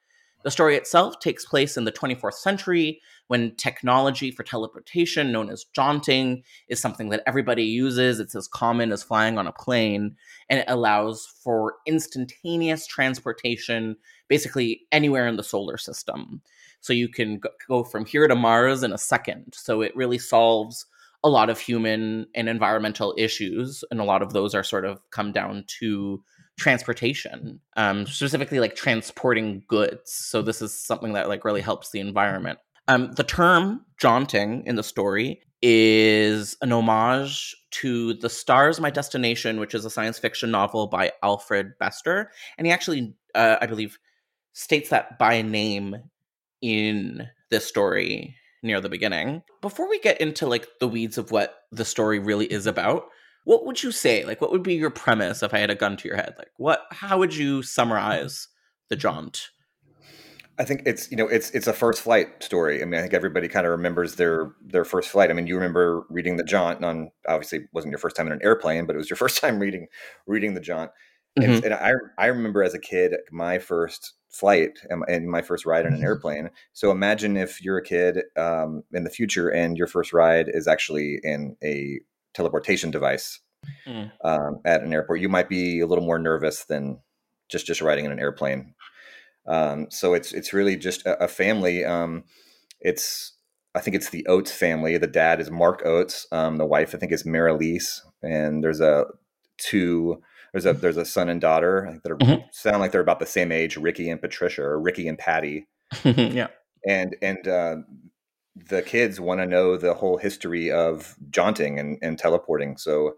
[0.44, 5.66] The story itself takes place in the 24th century when technology for teleportation, known as
[5.74, 8.18] jaunting, is something that everybody uses.
[8.18, 10.16] It's as common as flying on a plane,
[10.48, 13.96] and it allows for instantaneous transportation
[14.28, 16.40] basically anywhere in the solar system.
[16.80, 19.52] So you can go- from here to Mars in a second.
[19.54, 20.86] So it really solves
[21.24, 25.00] a lot of human and environmental issues, and a lot of those are sort of
[25.10, 26.22] come down to
[26.58, 30.12] transportation um, specifically like transporting goods.
[30.12, 32.58] So this is something that like really helps the environment.
[32.88, 39.60] Um, the term jaunting in the story is an homage to The Stars My Destination,
[39.60, 42.30] which is a science fiction novel by Alfred Bester.
[42.56, 43.98] And he actually, uh, I believe,
[44.52, 45.96] states that by name
[46.60, 49.42] in this story near the beginning.
[49.60, 53.06] Before we get into like the weeds of what the story really is about,
[53.44, 54.24] what would you say?
[54.24, 56.34] Like, what would be your premise if I had a gun to your head?
[56.36, 56.82] Like, what?
[56.90, 58.48] How would you summarize
[58.90, 59.48] the jaunt?
[60.58, 62.82] I think it's you know it's it's a first flight story.
[62.82, 65.30] I mean, I think everybody kind of remembers their their first flight.
[65.30, 68.32] I mean, you remember reading the jaunt on obviously it wasn't your first time in
[68.32, 69.86] an airplane, but it was your first time reading
[70.26, 70.90] reading the jaunt.
[71.38, 71.52] Mm-hmm.
[71.52, 75.86] And, and, I I remember as a kid my first flight and my first ride
[75.86, 76.06] on an mm-hmm.
[76.06, 76.50] airplane.
[76.72, 80.68] So imagine if you're a kid um, in the future and your first ride is
[80.68, 82.00] actually in a
[82.34, 83.40] teleportation device
[83.86, 84.10] mm.
[84.24, 85.20] um, at an airport.
[85.20, 87.00] You might be a little more nervous than
[87.48, 88.74] just just riding in an airplane.
[89.46, 91.84] Um, so it's it's really just a, a family.
[91.84, 92.24] Um,
[92.80, 93.32] it's
[93.74, 94.98] I think it's the Oates family.
[94.98, 96.26] The dad is Mark Oates.
[96.32, 99.06] Um, the wife I think is Marilys, and there's a
[99.56, 100.22] two.
[100.52, 102.42] There's a there's a son and daughter that mm-hmm.
[102.52, 105.66] sound like they're about the same age, Ricky and Patricia, or Ricky and Patty.
[106.04, 106.48] yeah,
[106.86, 107.76] and and uh,
[108.68, 112.76] the kids want to know the whole history of jaunting and, and teleporting.
[112.76, 113.16] So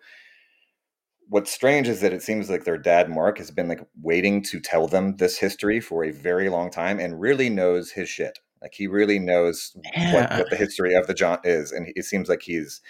[1.28, 4.60] what's strange is that it seems like their dad Mark has been like waiting to
[4.60, 8.38] tell them this history for a very long time and really knows his shit.
[8.60, 10.12] Like he really knows yeah.
[10.12, 12.82] what, what, the history of the jaunt is, and it seems like he's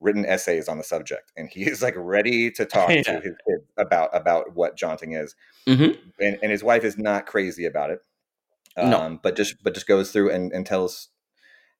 [0.00, 3.02] written essays on the subject, and he is like ready to talk yeah.
[3.02, 5.34] to his kids about about what jaunting is.
[5.66, 6.00] Mm-hmm.
[6.20, 8.00] And, and his wife is not crazy about it,
[8.76, 9.18] um, no.
[9.22, 11.08] but just but just goes through and, and tells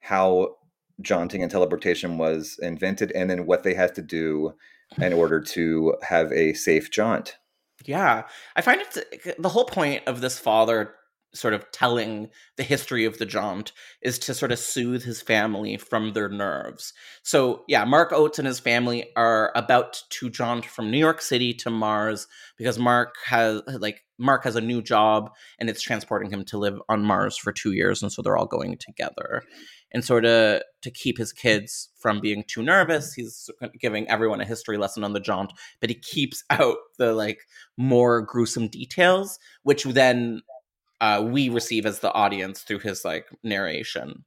[0.00, 0.56] how
[1.00, 4.54] jaunting and teleportation was invented, and then what they had to do
[5.00, 7.36] in order to have a safe jaunt.
[7.86, 8.24] Yeah,
[8.56, 10.94] I find it the whole point of this father
[11.34, 15.76] sort of telling the history of the jaunt is to sort of soothe his family
[15.76, 16.92] from their nerves.
[17.22, 21.54] So, yeah, Mark Oates and his family are about to jaunt from New York City
[21.54, 26.44] to Mars because Mark has like Mark has a new job and it's transporting him
[26.44, 29.42] to live on Mars for 2 years and so they're all going together
[29.92, 33.48] and sort of to keep his kids from being too nervous he's
[33.80, 37.40] giving everyone a history lesson on the jaunt but he keeps out the like
[37.78, 40.42] more gruesome details which then
[41.00, 44.24] uh, we receive as the audience through his like narration.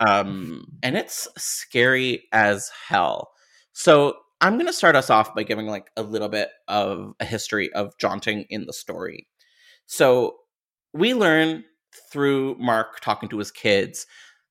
[0.00, 3.30] Um and it's scary as hell.
[3.72, 7.24] So i'm going to start us off by giving like a little bit of a
[7.24, 9.26] history of jaunting in the story.
[9.86, 10.36] So
[10.92, 11.64] we learn
[12.12, 14.06] through mark talking to his kids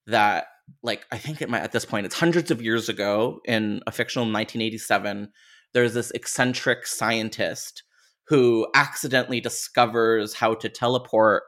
[0.08, 0.48] that
[0.84, 3.92] like I think it might at this point it's hundreds of years ago in a
[3.92, 5.32] fictional 1987
[5.74, 7.84] there's this eccentric scientist
[8.28, 11.44] who accidentally discovers how to teleport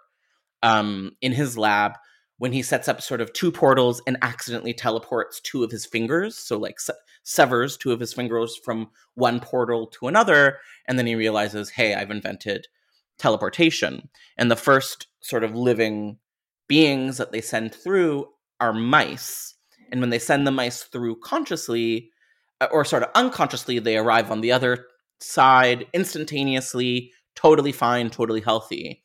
[0.64, 1.94] um, in his lab
[2.38, 6.38] when he sets up sort of two portals and accidentally teleports two of his fingers
[6.38, 11.06] so like se- severs two of his fingers from one portal to another and then
[11.06, 12.68] he realizes hey i've invented
[13.18, 16.18] teleportation and the first sort of living
[16.70, 18.28] beings that they send through
[18.62, 19.56] are mice.
[19.92, 22.12] And when they send the mice through consciously,
[22.62, 24.86] uh, or sort of unconsciously, they arrive on the other
[25.20, 29.04] side instantaneously, totally fine, totally healthy.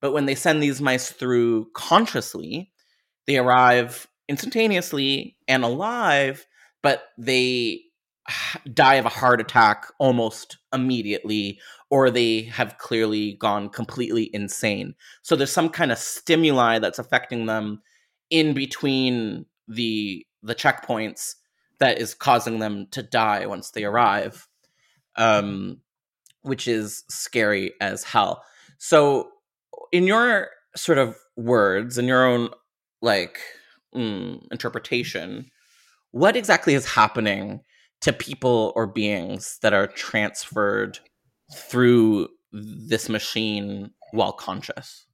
[0.00, 2.72] But when they send these mice through consciously,
[3.26, 6.46] they arrive instantaneously and alive,
[6.82, 7.82] but they
[8.72, 14.94] die of a heart attack almost immediately, or they have clearly gone completely insane.
[15.22, 17.82] So there's some kind of stimuli that's affecting them
[18.30, 21.34] in between the the checkpoints
[21.78, 24.48] that is causing them to die once they arrive
[25.16, 25.80] um
[26.42, 28.42] which is scary as hell
[28.78, 29.28] so
[29.92, 32.48] in your sort of words in your own
[33.02, 33.40] like
[33.94, 35.50] mm, interpretation
[36.12, 37.60] what exactly is happening
[38.00, 40.98] to people or beings that are transferred
[41.54, 45.06] through this machine while conscious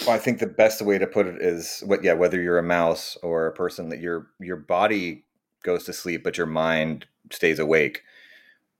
[0.00, 2.62] well, I think the best way to put it is what yeah, whether you're a
[2.62, 5.24] mouse or a person that your your body
[5.64, 8.02] goes to sleep but your mind stays awake.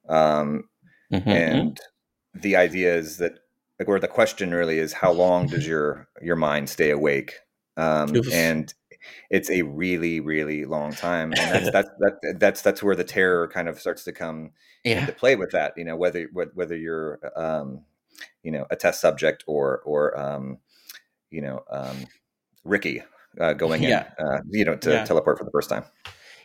[0.09, 0.65] Um,
[1.13, 1.29] mm-hmm.
[1.29, 1.81] and
[2.35, 3.39] the idea is that
[3.79, 7.35] like where the question really is how long does your your mind stay awake?
[7.77, 8.73] Um, and
[9.31, 13.47] it's a really really long time and that's that's that, that's that's where the terror
[13.47, 14.51] kind of starts to come
[14.85, 15.01] yeah.
[15.01, 17.85] into play with that you know whether whether you're um
[18.43, 20.59] you know a test subject or or um
[21.31, 22.07] you know um,
[22.65, 23.03] Ricky
[23.41, 25.05] uh, going in, uh, you know, to yeah.
[25.05, 25.85] teleport for the first time.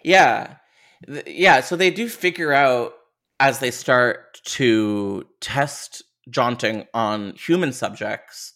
[0.04, 0.56] Yeah,
[1.26, 1.62] yeah.
[1.62, 2.94] So they do figure out
[3.44, 8.54] as they start to test jaunting on human subjects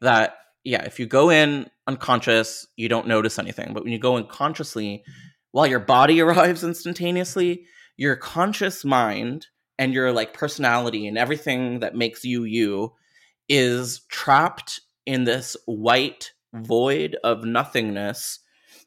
[0.00, 3.74] that yeah, if you go in unconscious, you don't notice anything.
[3.74, 5.04] But when you go in consciously
[5.50, 7.66] while your body arrives instantaneously,
[7.98, 12.94] your conscious mind and your like personality and everything that makes you you
[13.50, 18.38] is trapped in this white void of nothingness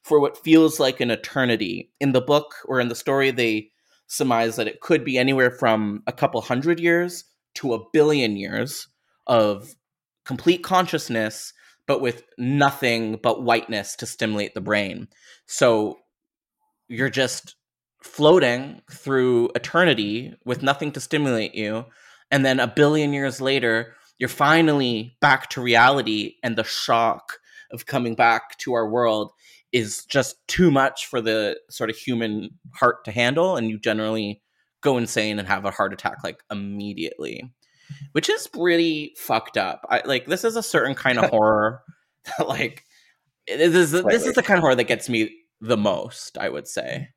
[0.01, 1.91] for what feels like an eternity.
[1.99, 3.69] In the book or in the story, they
[4.07, 8.87] surmise that it could be anywhere from a couple hundred years to a billion years
[9.27, 9.75] of
[10.25, 11.53] complete consciousness,
[11.87, 15.07] but with nothing but whiteness to stimulate the brain.
[15.45, 15.99] So
[16.87, 17.55] you're just
[18.01, 21.85] floating through eternity with nothing to stimulate you.
[22.29, 27.39] And then a billion years later, you're finally back to reality, and the shock
[27.71, 29.31] of coming back to our world
[29.75, 33.57] is just too much for the sort of human heart to handle.
[33.57, 34.41] And you generally
[34.79, 37.43] go insane and have a heart attack like immediately,
[38.13, 39.85] which is pretty fucked up.
[39.89, 41.81] I, like, this is a certain kind of horror
[42.25, 42.85] that, like,
[43.47, 46.69] this is, this is the kind of horror that gets me the most, I would
[46.69, 47.09] say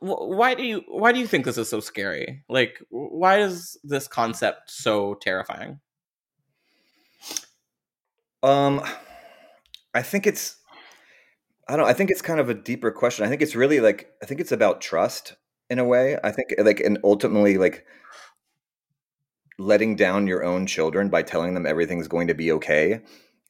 [0.00, 4.08] why do you why do you think this is so scary like why is this
[4.08, 5.78] concept so terrifying
[8.42, 8.80] um
[9.92, 10.56] i think it's
[11.70, 14.10] i don't i think it's kind of a deeper question i think it's really like
[14.22, 15.36] i think it's about trust
[15.68, 17.84] in a way i think like and ultimately like
[19.58, 23.00] letting down your own children by telling them everything's going to be okay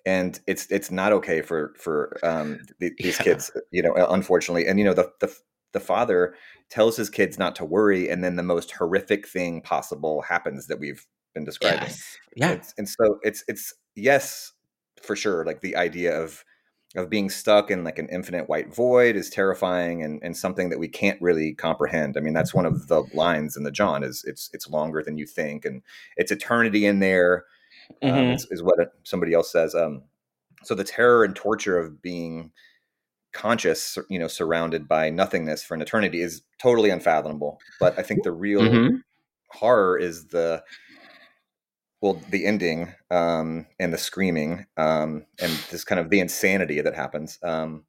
[0.07, 3.23] and it's it's not okay for for um, these yeah.
[3.23, 5.33] kids you know unfortunately and you know the the
[5.73, 6.35] the father
[6.69, 10.79] tells his kids not to worry, and then the most horrific thing possible happens that
[10.79, 11.83] we've been describing.
[11.83, 12.19] Yes.
[12.37, 14.53] Yeah, and, and so it's it's yes
[15.03, 15.45] for sure.
[15.45, 16.45] Like the idea of
[16.97, 20.79] of being stuck in like an infinite white void is terrifying and, and something that
[20.79, 22.17] we can't really comprehend.
[22.17, 25.17] I mean, that's one of the lines in the Jaunt is it's it's longer than
[25.17, 25.83] you think, and
[26.17, 27.45] it's eternity in there.
[28.03, 28.19] Um, mm-hmm.
[28.19, 29.75] Um, is, is, what somebody else says.
[29.75, 30.03] Um,
[30.63, 32.53] so the terror and torture of being
[33.33, 37.59] conscious, you know, surrounded by nothingness for an eternity is totally unfathomable.
[37.79, 38.97] But I think the real mm-hmm.
[39.49, 40.63] horror is the
[42.01, 46.95] well, the ending um, and the screaming um, and this kind of the insanity that
[46.95, 47.39] happens.
[47.43, 47.85] Um,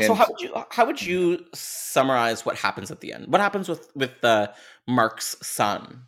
[0.00, 3.26] so how would you how would you summarize what happens at the end?
[3.28, 4.48] What happens with with uh,
[4.86, 6.04] Mark's son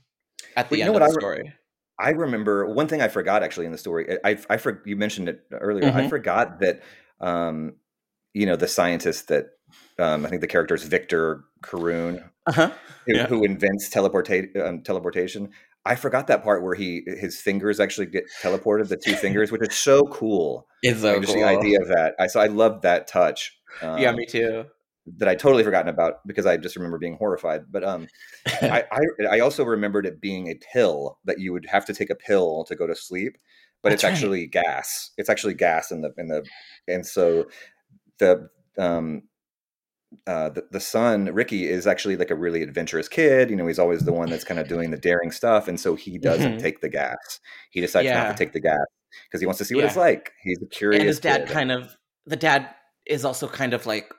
[0.56, 1.52] at the end of the I story?
[1.98, 4.18] I remember one thing I forgot actually in the story.
[4.24, 5.88] I I, I for, you mentioned it earlier.
[5.88, 5.98] Mm-hmm.
[5.98, 6.82] I forgot that
[7.20, 7.74] um,
[8.32, 9.50] you know the scientist that
[9.98, 12.70] um, I think the character is Victor Carune, uh-huh.
[13.06, 13.26] who, yeah.
[13.26, 15.50] who, invents teleporta- um, teleportation.
[15.86, 19.62] I forgot that part where he his fingers actually get teleported, the two fingers, which
[19.68, 20.66] is so cool.
[20.82, 21.22] It's so like, cool.
[21.22, 22.14] Just the idea of that.
[22.18, 23.56] I so I love that touch.
[23.82, 24.64] Um, yeah, me too.
[25.18, 27.64] That I totally forgotten about because I just remember being horrified.
[27.70, 28.06] But um,
[28.46, 32.08] I, I, I also remembered it being a pill that you would have to take
[32.08, 33.36] a pill to go to sleep,
[33.82, 34.12] but That's it's right.
[34.14, 35.10] actually gas.
[35.18, 36.46] It's actually gas in the in the
[36.88, 37.44] and so
[38.18, 39.24] the um
[40.26, 43.50] uh, the, the son Ricky is actually like a really adventurous kid.
[43.50, 45.94] You know, he's always the one that's kind of doing the daring stuff, and so
[45.94, 46.60] he doesn't mm-hmm.
[46.60, 47.40] take the gas.
[47.70, 48.24] He decides yeah.
[48.24, 48.84] not to take the gas
[49.28, 49.88] because he wants to see what yeah.
[49.88, 50.32] it's like.
[50.42, 51.00] He's a curious.
[51.00, 51.52] And his dad kid.
[51.52, 51.96] kind of
[52.26, 52.68] the dad
[53.06, 54.12] is also kind of like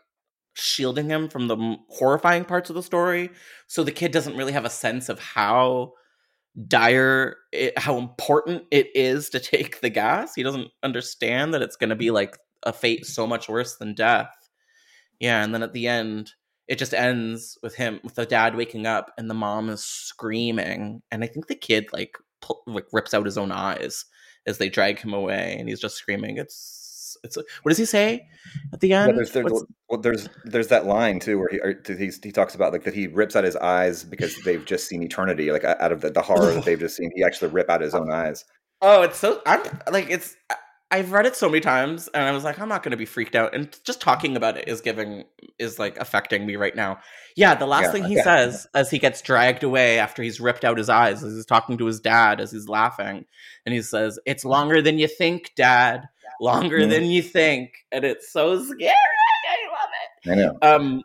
[0.53, 3.29] shielding him from the horrifying parts of the story,
[3.67, 5.93] so the kid doesn't really have a sense of how
[6.67, 10.33] dire it, how important it is to take the gas.
[10.35, 13.93] He doesn't understand that it's going to be like a fate so much worse than
[13.93, 14.29] death.
[15.19, 16.33] Yeah, and then at the end,
[16.67, 21.01] it just ends with him with the dad waking up and the mom is screaming,
[21.11, 24.05] and I think the kid like pull, like rips out his own eyes
[24.45, 26.37] as they drag him away, and he's just screaming.
[26.37, 28.27] It's it's what does he say
[28.73, 29.09] at the end?
[29.09, 31.59] Yeah, there's, there's, well, there's there's that line too where he
[31.95, 35.03] he he talks about like that he rips out his eyes because they've just seen
[35.03, 37.11] eternity, like out of the, the horror that they've just seen.
[37.15, 38.45] He actually rip out his own eyes.
[38.81, 40.35] Oh, it's so I'm like it's
[40.95, 43.35] I've read it so many times and I was like, I'm not gonna be freaked
[43.35, 43.53] out.
[43.53, 45.25] And just talking about it is giving
[45.59, 46.99] is like affecting me right now.
[47.35, 48.23] Yeah, the last yeah, thing he yeah.
[48.23, 51.77] says as he gets dragged away after he's ripped out his eyes, as he's talking
[51.79, 53.25] to his dad as he's laughing,
[53.65, 56.07] and he says, It's longer than you think, Dad.
[56.39, 56.89] Longer mm-hmm.
[56.89, 57.71] than you think.
[57.91, 58.93] And it's so scary.
[58.93, 59.89] I love
[60.23, 60.31] it.
[60.31, 60.57] I know.
[60.61, 61.03] Um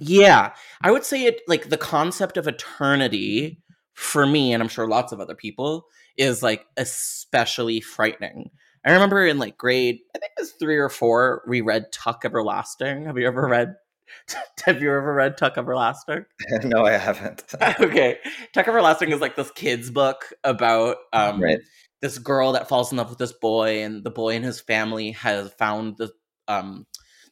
[0.00, 0.52] yeah.
[0.80, 3.60] I would say it like the concept of eternity
[3.94, 8.50] for me, and I'm sure lots of other people, is like especially frightening
[8.84, 12.24] I remember in like grade, I think it was three or four, we read Tuck
[12.24, 13.04] Everlasting.
[13.06, 13.76] Have you ever read?
[14.64, 16.24] Have you ever read Tuck Everlasting?
[16.64, 17.44] no, I haven't.
[17.80, 18.18] okay,
[18.52, 21.60] Tuck Everlasting is like this kid's book about um, right.
[22.00, 25.12] this girl that falls in love with this boy, and the boy and his family
[25.12, 26.10] has found the
[26.48, 26.86] um,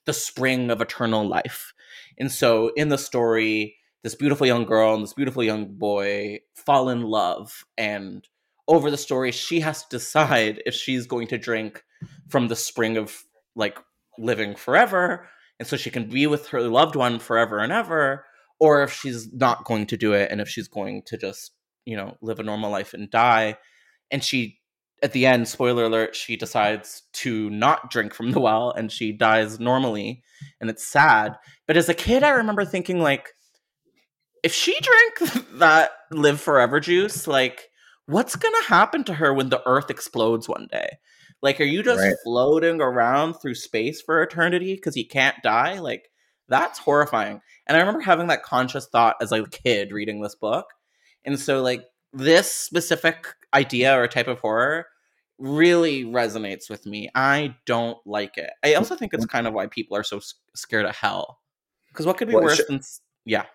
[0.06, 1.72] the spring of eternal life.
[2.18, 6.88] And so, in the story, this beautiful young girl and this beautiful young boy fall
[6.88, 8.26] in love, and
[8.70, 11.82] over the story, she has to decide if she's going to drink
[12.28, 13.24] from the spring of
[13.56, 13.76] like
[14.16, 18.24] living forever and so she can be with her loved one forever and ever
[18.60, 21.52] or if she's not going to do it and if she's going to just
[21.84, 23.58] you know live a normal life and die.
[24.10, 24.60] And she
[25.02, 29.10] at the end spoiler alert she decides to not drink from the well and she
[29.10, 30.22] dies normally
[30.60, 31.36] and it's sad.
[31.66, 33.30] But as a kid i remember thinking like
[34.44, 37.69] if she drank that live forever juice like
[38.10, 40.98] what's gonna happen to her when the earth explodes one day?
[41.42, 42.16] Like are you just Right.
[42.24, 45.78] floating around through space for eternity because you can't die?
[45.78, 46.10] Like
[46.48, 47.40] that's horrifying.
[47.66, 50.66] And i remember having that conscious thought as a kid reading this book.
[51.24, 54.86] And so like this specific idea or type of horror
[55.38, 57.08] really resonates with me.
[57.14, 58.50] I don't like it.
[58.64, 59.30] I also think it's mm-hmm.
[59.30, 60.20] kind of why people are so
[60.54, 61.38] scared of hell.
[61.88, 62.80] Because what could be Well, worse than
[63.24, 63.46] yeah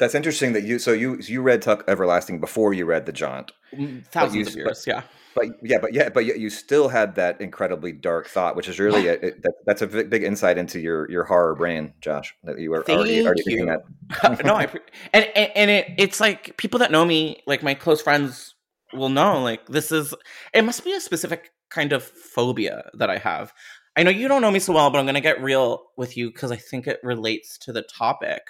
[0.00, 3.52] That's interesting that you so you you read Tuck Everlasting before you read The Jaunt.
[3.72, 5.02] mm, thousands of but- years yeah
[5.36, 8.80] But yeah, but yeah, but yet you still had that incredibly dark thought, which is
[8.80, 12.34] really a, it, that, that's a big, big insight into your your horror brain, Josh.
[12.42, 13.56] That you were already, Thank already you.
[13.58, 14.44] thinking that.
[14.44, 14.80] no, I pre-
[15.12, 18.56] and and, and it, it's like people that know me, like my close friends,
[18.92, 19.40] will know.
[19.40, 20.12] Like this is
[20.52, 23.52] it must be a specific kind of phobia that I have.
[23.96, 26.30] I know you don't know me so well, but I'm gonna get real with you
[26.32, 28.42] because I think it relates to the topic.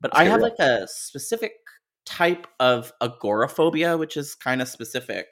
[0.00, 1.52] But Let's I have like a specific
[2.04, 5.26] type of agoraphobia, which is kind of specific,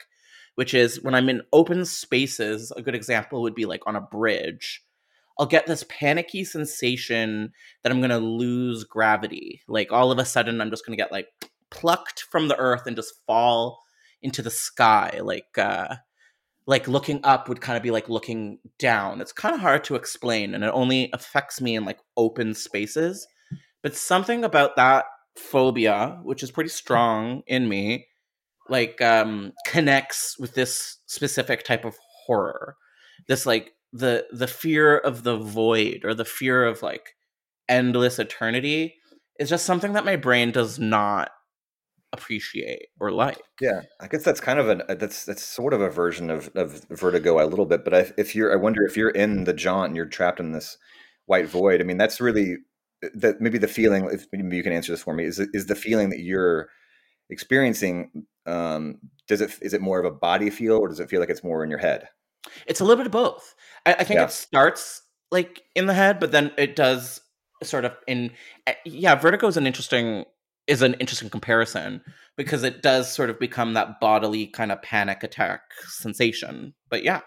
[0.55, 2.71] which is when I'm in open spaces.
[2.75, 4.83] A good example would be like on a bridge.
[5.37, 7.51] I'll get this panicky sensation
[7.83, 9.61] that I'm gonna lose gravity.
[9.67, 11.27] Like all of a sudden, I'm just gonna get like
[11.69, 13.79] plucked from the earth and just fall
[14.21, 15.19] into the sky.
[15.21, 15.95] Like uh,
[16.67, 19.21] like looking up would kind of be like looking down.
[19.21, 23.27] It's kind of hard to explain, and it only affects me in like open spaces.
[23.85, 25.05] But something about that
[25.35, 28.07] phobia, which is pretty strong in me,
[28.67, 32.77] like um connects with this specific type of horror.
[33.27, 37.13] This like the the fear of the void or the fear of like
[37.69, 38.95] endless eternity
[39.39, 41.29] is just something that my brain does not
[42.11, 43.37] appreciate or like.
[43.61, 46.49] Yeah, I guess that's kind of an uh, that's that's sort of a version of,
[46.55, 47.83] of vertigo a little bit.
[47.83, 50.53] But I, if you're, I wonder if you're in the jaunt and you're trapped in
[50.53, 50.75] this
[51.27, 51.81] white void.
[51.81, 52.57] I mean, that's really
[53.15, 54.09] that maybe the feeling.
[54.11, 56.69] If maybe you can answer this for me, is is the feeling that you're
[57.29, 58.25] experiencing?
[58.45, 61.29] Um, does it is it more of a body feel, or does it feel like
[61.29, 62.07] it's more in your head?
[62.67, 63.55] It's a little bit of both.
[63.85, 64.25] I, I think Yeah.
[64.25, 65.01] it starts
[65.31, 67.21] like in the head, but then it does
[67.63, 68.31] sort of in.
[68.67, 70.25] eh, Yeah, vertigo is an interesting
[70.67, 72.01] is an interesting comparison
[72.37, 76.73] because it does sort of become that bodily kind of panic attack sensation.
[76.89, 77.21] But yeah,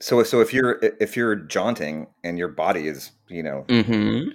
[0.00, 4.30] So so if you're if you're jaunting and your body is you know mm-hmm.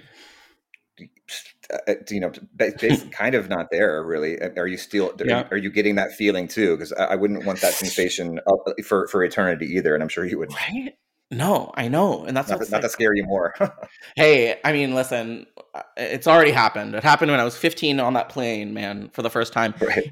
[1.87, 5.39] Uh, you know basically kind of not there really uh, are you still are, Yeah.
[5.39, 8.39] you, are you getting that feeling too because I, wouldn't want that sensation
[8.83, 10.93] for for eternity either and i'm sure you would right.
[11.31, 13.55] No, I know, and that's not, to, not to like- scare you more
[14.15, 16.93] Hey, I mean, listen, uh, it's already happened.
[16.93, 19.73] It happened when I was 15 on that plane, man, for the first time.
[19.81, 20.07] right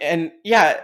[0.00, 0.80] And yeah,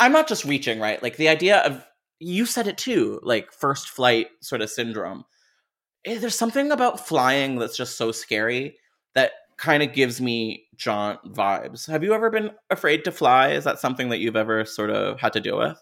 [0.00, 1.00] I'm not just reaching, right?
[1.00, 1.86] Like the idea of,
[2.18, 5.24] you said it too, like first flight sort of syndrome.
[6.06, 8.78] Eh, There's something about flying that's just so scary
[9.14, 11.86] that kind of gives me jaunt vibes.
[11.90, 13.48] Have you ever been afraid to fly?
[13.50, 15.78] Is that something that you've ever sort of had to deal with?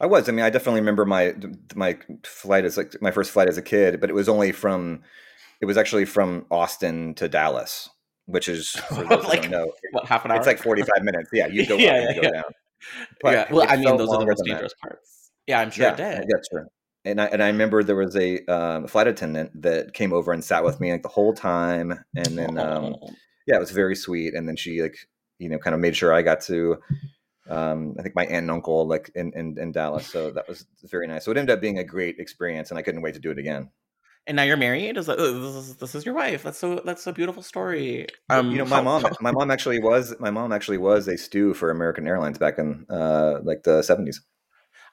[0.00, 1.34] i was i mean i definitely remember my
[1.74, 5.02] my flight as like my first flight as a kid but it was only from
[5.60, 7.88] it was actually from austin to dallas
[8.26, 10.38] which is Like, know What, half an hour?
[10.38, 12.30] it's like 45 minutes yeah you go Yeah, up and yeah, you go yeah.
[12.32, 12.52] down
[13.22, 13.52] But yeah.
[13.54, 15.30] Well, I mean, those are the most dangerous parts.
[15.46, 16.24] Yeah, I'm sure yeah, it did.
[16.28, 16.66] yeah, sure.
[17.04, 20.44] And I and I remember there was a um, flight attendant that came over and
[20.44, 23.10] sat with me like the whole time, and then um, Oh.
[23.46, 24.34] yeah, it was very sweet.
[24.34, 24.96] And then she like
[25.38, 26.78] you know kind of made sure I got to
[27.48, 30.64] um, I think my aunt and uncle like in, in in Dallas, so that was
[30.84, 31.24] very nice.
[31.24, 33.38] So it ended up being a great experience, and I couldn't wait to do it
[33.38, 33.70] again.
[34.28, 34.96] And now you're married.
[34.96, 36.44] Is that uh, this is, this is your wife?
[36.44, 38.06] That's so that's a beautiful story.
[38.30, 41.54] Um, you know, my mom my mom actually was my mom actually was a stew
[41.54, 44.22] for American Airlines back in uh, like the seventies.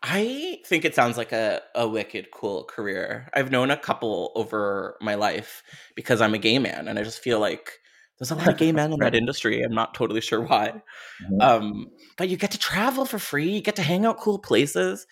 [0.01, 3.29] I think it sounds like a, a wicked cool career.
[3.33, 5.61] I've known a couple over my life
[5.95, 7.73] because I'm a gay man, and I just feel like
[8.17, 9.61] there's a lot of gay men in that industry.
[9.61, 10.81] I'm not totally sure why.
[11.29, 11.41] Mhm.
[11.41, 11.87] Um,
[12.17, 15.05] but you get to travel for free, you get to hang out cool places,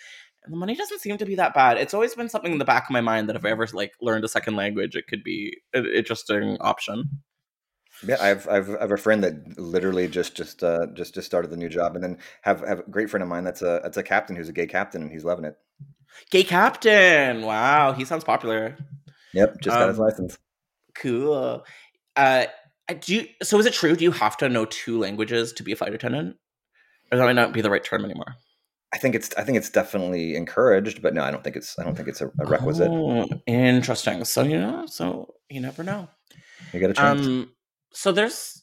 [0.44, 1.78] and the money doesn't seem to be that bad.
[1.78, 3.92] It's always been something in the back of my mind that if I ever like
[4.02, 7.22] learned a second language, it could be an interesting option.
[8.06, 11.50] Yeah, I've I've I have a friend that literally just just uh, just just started
[11.50, 13.98] the new job, and then have have a great friend of mine that's a that's
[13.98, 15.58] a captain who's a gay captain, and he's loving it.
[16.30, 17.42] Gay captain.
[17.42, 18.78] Wow, he sounds popular.
[19.34, 20.38] Yep, just got his Um, license.
[20.96, 21.64] Cool.
[22.16, 22.46] Uh,
[23.02, 23.96] do you, so is it true?
[23.96, 26.38] Do you have to know two languages to be a flight attendant?
[27.12, 28.36] Or that might not be the right term anymore.
[28.94, 31.84] I think it's I think it's definitely encouraged, but no, I don't think it's I
[31.84, 32.90] don't think it's a, a requisite.
[32.90, 34.24] Oh, interesting.
[34.24, 36.08] So you know, so you never know.
[36.74, 37.26] You got a chance.
[37.28, 37.52] Um,
[37.98, 38.62] so there's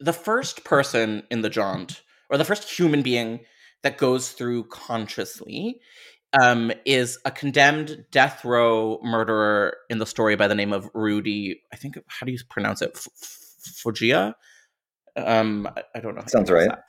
[0.00, 2.00] the first person in the jaunt,
[2.30, 3.40] or the first human being
[3.82, 5.80] that goes through consciously,
[6.40, 11.60] um, is a condemned death row murderer in the story by the name of Rudy.
[11.74, 12.92] I think how do you pronounce it?
[12.94, 14.34] F- F- Foggia.
[15.14, 16.24] Um, I, I don't know.
[16.26, 16.66] Sounds right.
[16.66, 16.84] that.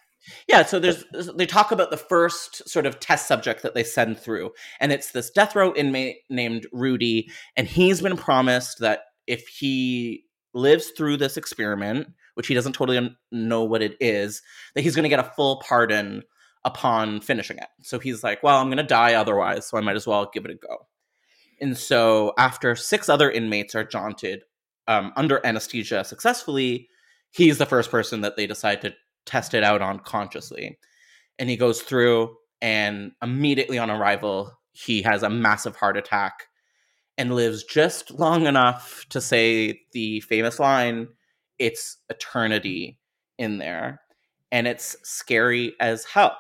[0.47, 1.03] Yeah, so there's
[1.35, 5.11] they talk about the first sort of test subject that they send through, and it's
[5.11, 10.24] this death row inmate named Rudy, and he's been promised that if he
[10.55, 14.41] lives through this experiment, which he doesn't totally know what it is,
[14.73, 16.23] that he's going to get a full pardon
[16.63, 17.67] upon finishing it.
[17.83, 20.45] So he's like, "Well, I'm going to die otherwise, so I might as well give
[20.45, 20.87] it a go."
[21.61, 24.43] And so after six other inmates are jaunted
[24.87, 26.89] um, under anesthesia successfully,
[27.31, 28.93] he's the first person that they decide to
[29.25, 30.77] test it out on consciously.
[31.37, 36.47] And he goes through, and immediately on arrival, he has a massive heart attack
[37.17, 41.07] and lives just long enough to say the famous line,
[41.59, 42.99] It's eternity
[43.37, 44.01] in there.
[44.51, 46.37] And it's scary as hell.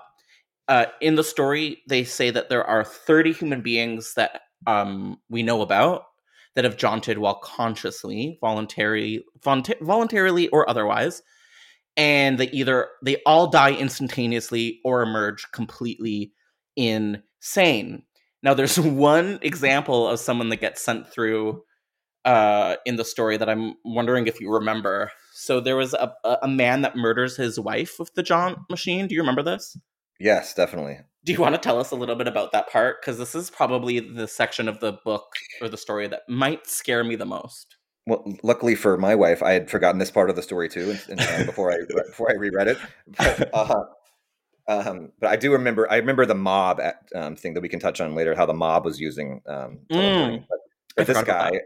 [0.67, 5.43] Uh, in the story, they say that there are 30 human beings that um, we
[5.43, 6.03] know about
[6.55, 11.21] that have jaunted while consciously, voluntary, volunta- voluntarily or otherwise,
[11.97, 16.31] and they either they all die instantaneously or emerge completely
[16.75, 18.03] insane.
[18.45, 21.63] Now, there's one example of someone that gets sent through
[22.23, 25.11] uh, in the story that I'm wondering if you remember.
[25.33, 29.07] So there was a, a man that murders his wife with the jaunt machine.
[29.07, 29.77] Do you remember this?
[30.19, 30.99] Yes, definitely.
[31.25, 33.01] Do you want to tell us a little bit about that part?
[33.01, 35.25] Because this is probably the section of the book
[35.59, 37.75] or the story that might scare me the most.
[38.07, 41.19] Well, luckily for my wife, I had forgotten this part of the story too, and,
[41.19, 41.77] and before I
[42.07, 42.77] before I reread it.
[43.17, 43.85] But, uh,
[44.67, 45.89] um, but I do remember.
[45.91, 48.35] I remember the mob at, um, thing that we can touch on later.
[48.35, 49.79] How the mob was using um.
[49.91, 50.45] Mm.
[50.49, 50.59] but,
[50.97, 51.61] but this guy,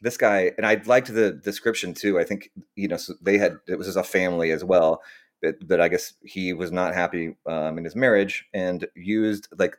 [0.00, 2.18] this guy, and I liked the description too.
[2.18, 5.02] I think you know so they had it was just a family as well.
[5.42, 9.78] But, but I guess he was not happy um, in his marriage and used like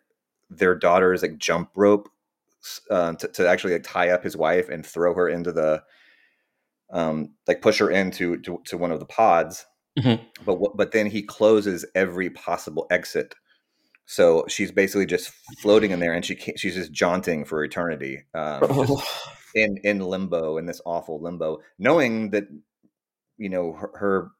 [0.49, 2.09] their daughter's like jump rope
[2.89, 5.83] uh, to, to actually like tie up his wife and throw her into the
[6.91, 9.65] um like push her into to, to one of the pods
[9.99, 10.21] Mhm.
[10.45, 13.35] but what but then he closes every possible exit
[14.05, 18.23] so she's basically just floating in there and she can't, she's just jaunting for eternity
[18.33, 19.03] um, just
[19.53, 22.45] in in limbo in this awful limbo knowing that
[23.37, 24.31] you know her, her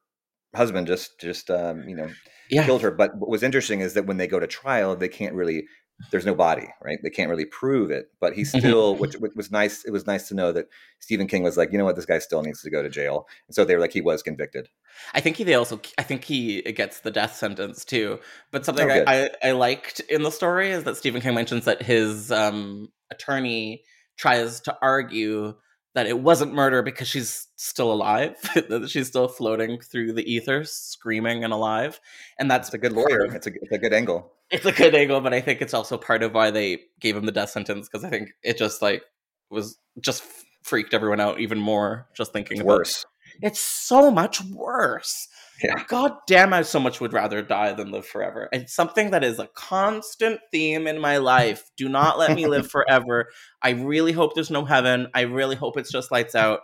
[0.56, 2.10] husband just just um you know
[2.52, 2.64] yeah.
[2.64, 2.90] killed her.
[2.90, 5.64] But what was interesting is that when they go to trial, they can't really.
[6.10, 6.98] There's no body, right?
[7.02, 8.10] They can't really prove it.
[8.20, 8.58] But he Mhm.
[8.58, 9.84] still, which, which was nice.
[9.84, 10.66] It was nice to know that
[10.98, 13.28] Stephen King was like, you know what, this guy still needs to go to jail.
[13.46, 14.68] And so they were like, he was convicted.
[15.14, 18.18] I think he they also I think he gets the death sentence too.
[18.50, 19.30] But something Oh, I.
[19.42, 23.84] I, I liked in the story is that Stephen King mentions that his um, attorney
[24.16, 25.54] tries to argue
[25.94, 30.64] that it wasn't murder because she's still alive, that she's still floating through the ether,
[30.64, 32.00] screaming and alive,
[32.38, 33.24] and that's It's a good lawyer.
[33.26, 34.32] of- It's a, it's a good angle.
[34.52, 37.26] It's a good angle, but I think it's also part of why they gave him
[37.26, 39.02] the death sentence because I think it just like
[39.50, 40.22] was just
[40.62, 43.04] freaked everyone out even more just thinking It's about worse.
[43.42, 45.26] it's so much worse.
[45.62, 45.82] Yeah.
[45.86, 48.48] God damn, I so much would rather die than live forever.
[48.52, 51.70] It's something that is a constant theme in my life.
[51.76, 53.28] Do not let me live forever.
[53.62, 55.08] I really hope there's no heaven.
[55.14, 56.60] I really hope it's just lights out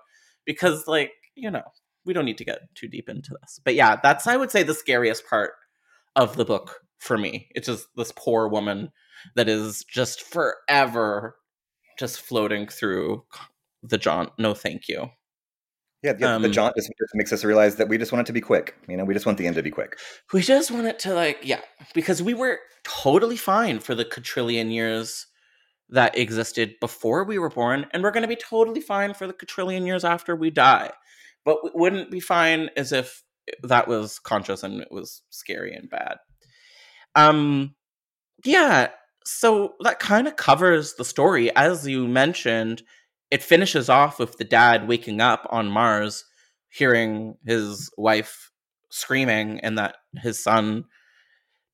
[0.47, 1.62] because, like, you know,
[2.05, 3.61] we don't need to get too deep into this.
[3.64, 5.53] But yeah, that's, I would say, the scariest part
[6.16, 7.49] of the book for me.
[7.55, 8.92] It's just this poor woman
[9.34, 11.36] that is just forever
[11.99, 13.24] just floating through
[13.82, 14.30] the jaunt.
[14.38, 15.11] No, thank you.
[16.03, 18.26] Yeah, yeah the Um, jaunt just, just makes us realize that we just want it
[18.26, 18.76] to be quick.
[18.88, 19.99] You know, we just want the end to be quick.
[20.32, 21.61] We just want it to like, yeah,
[21.92, 25.26] because we were totally fine for the quadrillion years
[25.90, 29.32] that existed before we were born, and we're going to be totally fine for the
[29.32, 30.92] quadrillion years after we die.
[31.44, 33.22] But we wouldn't be fine as if
[33.62, 36.18] that was conscious and it was scary and bad.
[37.18, 37.74] Um,
[38.44, 38.88] yeah.
[39.24, 42.82] So that kind of covers the story, as you mentioned.
[43.30, 46.24] It finishes off with the dad waking up on Mars,
[46.70, 48.50] hearing his wife
[48.90, 50.84] screaming, and that his son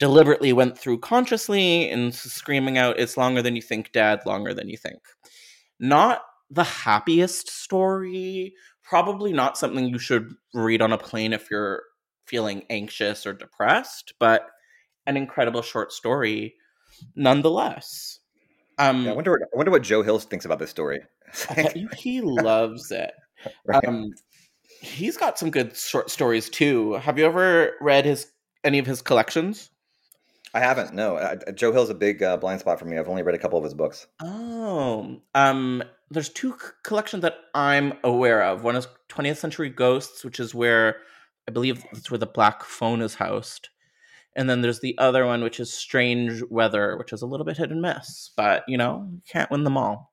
[0.00, 4.68] deliberately went through consciously and screaming out, It's longer than you think, dad, longer than
[4.68, 5.00] you think.
[5.78, 11.82] Not the happiest story, probably not something you should read on a plane if you're
[12.26, 14.48] feeling anxious or depressed, but
[15.06, 16.54] an incredible short story
[17.16, 18.20] nonetheless.
[18.78, 19.30] Um, Yeah, I wonder.
[19.32, 21.00] What, I wonder what Joe Hill thinks about this story.
[21.50, 23.12] I he loves it.
[23.66, 23.84] Right?
[23.86, 24.10] Um,
[24.80, 26.94] he's got some good short stories too.
[26.94, 28.32] Have you ever read his
[28.62, 29.68] any of his collections?
[30.54, 30.94] I haven't.
[30.94, 32.96] No, uh, Joe Hill's is a big uh, blind spot for me.
[32.96, 34.06] I've only read a couple of his books.
[34.22, 38.62] Oh, um, there's two c- collections that I'm aware of.
[38.62, 40.98] One is 20th Century Ghosts, which is where
[41.48, 43.68] I believe that's where the Black Phone is housed,
[44.36, 47.56] and then there's the other one, which is Strange Weather, which is a little bit
[47.56, 50.12] hit and miss, but you know, you can't win them all.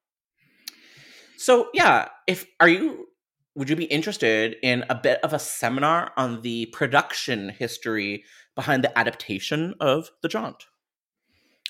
[1.38, 3.08] So yeah, if are you
[3.56, 8.24] would you be interested in a bit of a seminar on the production history
[8.56, 10.66] behind the adaptation of The Jaunt?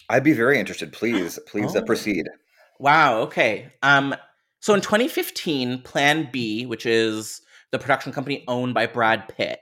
[0.10, 0.92] I'd be very interested.
[0.94, 1.86] Please, please uh, Oh.
[1.86, 2.28] proceed.
[2.80, 3.20] Wow.
[3.22, 3.72] Okay.
[3.82, 4.16] Um.
[4.60, 7.42] So in 2015, Plan B, which is
[7.72, 9.60] the production company owned by Brad Pitt,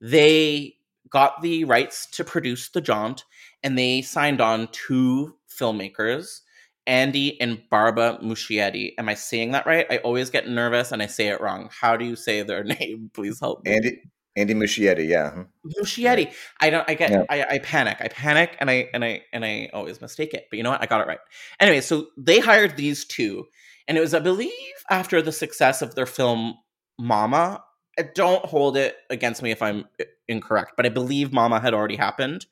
[0.00, 0.74] they
[1.10, 3.24] got the rights to produce The Jaunt,
[3.62, 6.40] and they signed on two filmmakers,
[6.86, 8.92] Andy and Barba Muschietti.
[8.98, 9.86] Am I saying that right?
[9.90, 11.68] I always get nervous and I say it wrong.
[11.70, 13.10] How do you say their name?
[13.12, 13.74] Please help me.
[13.74, 14.02] Andy
[14.36, 15.32] Andy Muschietti, yeah.
[15.32, 15.46] mhm.
[15.78, 16.32] Muschietti.
[16.60, 16.88] I don't.
[16.88, 17.10] I get.
[17.10, 17.24] Yeah.
[17.28, 17.98] I, I panic.
[18.00, 20.46] I panic, and I and I and I always mistake it.
[20.50, 20.82] But you know what?
[20.82, 21.18] I got it right.
[21.60, 23.46] Anyway, so they hired these two,
[23.88, 24.52] and it was, I believe,
[24.90, 26.54] after the success of their film
[26.98, 27.62] Mama.
[27.98, 29.84] Uh, Don't hold it against me if I'm
[30.28, 32.46] incorrect, but I believe Mama had already happened,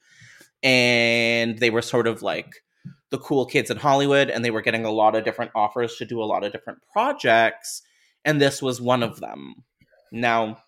[0.63, 2.63] and they were sort of like
[3.11, 6.05] the cool kids in Hollywood, and they were getting a lot of different offers to
[6.05, 7.83] do a lot of different projects,
[8.25, 9.65] and this was one of them.
[10.13, 10.59] Now,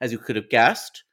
[0.00, 1.04] as you could have guessed,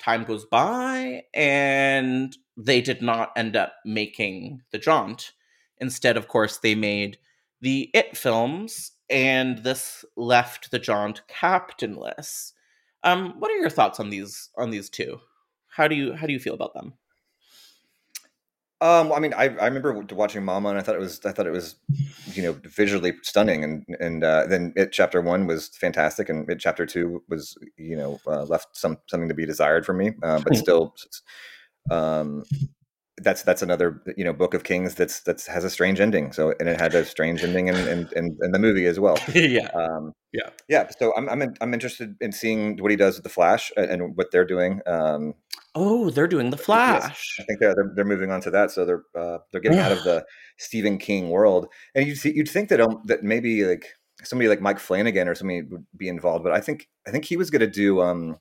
[0.00, 5.32] time goes by and they did not end up making the jaunt
[5.78, 7.18] instead of course they made
[7.60, 12.54] the it films and this left the jaunt captainless
[13.02, 15.20] um what are your thoughts on these on these two?
[15.68, 16.94] How do you how do you feel about them?
[18.82, 21.46] Um, I mean, I, I remember watching Mama, and I thought it was I thought
[21.46, 21.74] it was,
[22.32, 26.58] you know, visually stunning, and and uh, then it chapter one was fantastic, and it
[26.60, 30.40] chapter two was you know uh, left some something to be desired for me, uh,
[30.40, 30.94] but still,
[31.90, 32.42] um,
[33.22, 36.32] that's that's another you know book of Kings that's that's has a strange ending.
[36.32, 39.16] So and it had a strange ending in in, in, in the movie as well.
[39.34, 40.50] yeah Um, Yeah.
[40.68, 40.88] yeah.
[40.98, 44.16] So I'm I'm I'm interested in seeing what he does with the Flash and, and
[44.16, 44.80] what they're doing.
[44.86, 45.34] Um,
[45.76, 48.84] oh they're doing the flash I think they're, they're they're moving on to that, so
[48.84, 50.24] they're uh, they're getting out of the
[50.58, 51.68] Stephen King world.
[51.94, 53.86] And you'd see, you'd think that um, that maybe like
[54.22, 57.36] somebody like Mike Flanagan or somebody would be involved, but I think I think he
[57.36, 58.38] was going to do um,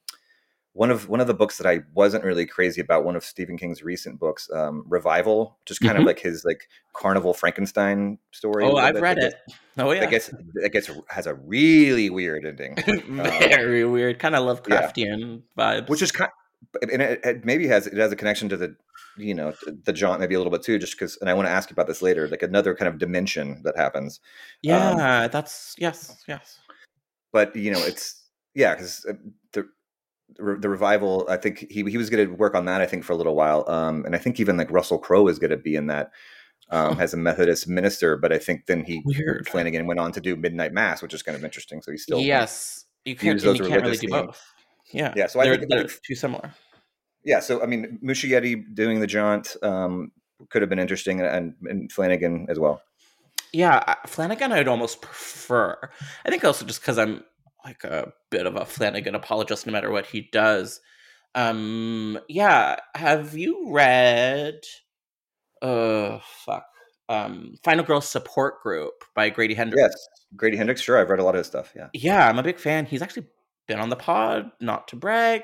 [0.80, 3.04] one of one of the books that I wasn't really crazy about.
[3.04, 6.02] One of Stephen King's recent books, um, Revival, just kind Mhm.
[6.02, 8.64] of like his like Carnival Frankenstein story.
[8.64, 12.46] oh i've read gets- it oh yeah That gets that gets has a really weird
[12.46, 12.76] ending.
[12.86, 16.32] very weird kind of lovecraftian vibes which is kind
[16.82, 18.74] and it, it maybe has it has a connection to the
[19.18, 19.54] you know
[19.84, 21.74] the jaunt maybe a little bit too just because and i want to ask you
[21.74, 24.20] about this later like another kind of dimension that happens
[24.62, 26.60] yeah that's yes yes
[27.34, 28.24] but you know it's
[28.56, 29.06] yeah because
[29.54, 29.68] the
[30.38, 33.14] the revival i think he he was going to work on that i think for
[33.14, 35.76] a little while um and i think even like russell crowe is going to be
[35.76, 36.12] in that
[36.72, 37.02] um Huh.
[37.04, 39.48] as a methodist minister but i think then he Weird.
[39.50, 42.20] flanagan went on to do midnight mass which is kind of interesting so he's still
[42.20, 44.12] yes you can't, you can't really do themes.
[44.12, 44.54] both
[44.92, 46.54] yeah Yeah, so I they're, think- I they're too similar
[47.26, 50.12] yeah so i mean muschietti doing the jaunt um
[50.50, 52.82] could have been interesting and, and flanagan as well
[53.52, 55.78] yeah flanagan i'd almost prefer
[56.26, 57.24] i think also just because i'm
[57.66, 60.82] like a bit of a flanagan apologist no matter what he does
[61.36, 64.56] um yeah have you read
[65.62, 66.66] uh fuck
[67.10, 70.80] um final girl support group by grady hendrix Yes, Grady Hendrix.
[70.82, 71.74] Sure, I've read a lot of his stuff.
[71.76, 72.86] Yeah, yeah, I'm a big fan.
[72.86, 73.26] He's actually
[73.68, 75.42] been on the pod, not to brag.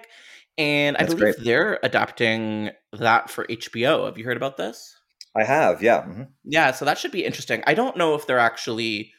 [0.60, 1.44] And I That's believe great.
[1.46, 4.06] they're adapting that for HBO.
[4.06, 4.96] Have you heard about this?
[5.36, 5.82] I have.
[5.82, 6.28] Yeah, mhm.
[6.44, 7.64] Yeah, so that should be interesting.
[7.66, 9.12] I don't know if they're actually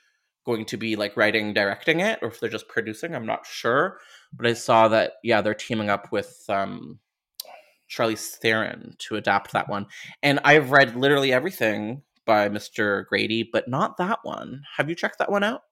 [0.47, 3.14] going to be like writing, directing it, or if they're just producing.
[3.14, 3.99] I'm not sure.
[4.32, 6.99] But I saw that, yeah, they're teaming up with um,
[7.90, 9.86] Charlize Theron to adapt that one.
[10.22, 13.07] And I've read literally everything by Mr.
[13.07, 14.62] Grady, but not that one.
[14.76, 15.62] Have you checked that one out?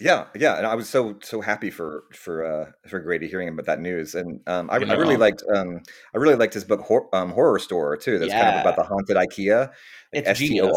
[0.00, 0.56] yeah, yeah.
[0.56, 4.14] And I was so so happy for for uh, for Grady hearing about that news,
[4.14, 5.82] and um, I, I really liked um,
[6.14, 8.18] I really liked his book Hor- um, Horrorstör too.
[8.18, 9.70] That's kind of about the haunted IKEA.
[10.12, 10.74] It's S T genius.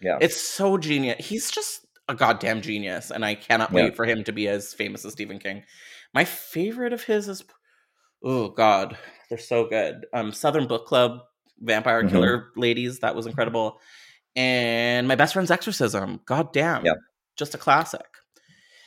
[0.00, 1.24] Yeah, It's so genius.
[1.24, 3.84] He's just a goddamn genius, and I cannot Yeah.
[3.84, 5.64] wait for him to be as famous as Stephen King.
[6.14, 7.42] My favorite of his is,
[8.22, 8.96] oh god,
[9.28, 10.06] they're so good.
[10.12, 11.20] Um, Southern Book Club,
[11.60, 12.10] Vampire Mhm.
[12.10, 13.80] Killer Ladies, that was incredible,
[14.36, 16.20] and My Best Friend's Exorcism.
[16.26, 16.94] God damn, Yeah.
[17.36, 18.06] just a classic.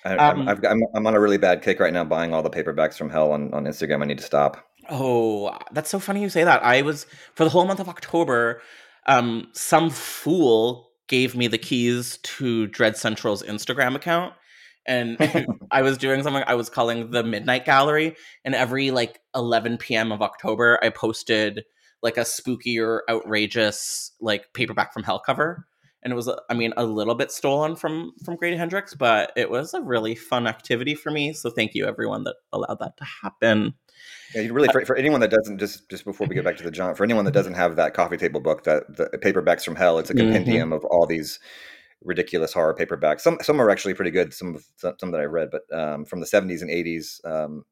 [0.05, 2.43] I, um, I'm, I've, I'm I'm on a really bad kick right now, buying all
[2.43, 4.03] the paperbacks from Hell on on Instagram.
[4.03, 4.63] I need to stop.
[4.87, 6.63] Oh, that's so funny you say that.
[6.63, 8.61] I was for the whole month of October.
[9.07, 14.33] Um, some fool gave me the keys to Dread Central's Instagram account,
[14.85, 15.17] and
[15.71, 18.15] I was doing something I was calling the Midnight Gallery.
[18.43, 20.11] And every like 11 p.m.
[20.11, 21.63] of October, I posted
[22.01, 25.65] like a spooky or outrageous like paperback from hell cover
[26.05, 29.49] and it was i mean a little bit stolen from from grady hendrix but it
[29.49, 33.03] was a really fun activity for me so thank you everyone that allowed that to
[33.23, 33.73] happen
[34.33, 36.63] yeah, you really for, for anyone that doesn't just just before we get back to
[36.63, 39.75] the Jaunt, for anyone that doesn't have that coffee table book, that the paperbacks from
[39.75, 40.23] hell, it's a Mm-hmm.
[40.33, 41.39] compendium of all these
[42.03, 43.21] ridiculous horror paperbacks.
[43.21, 44.33] Some some are actually pretty good.
[44.33, 47.63] Some of some, some that I've read, but um, from the seventies and eighties, um,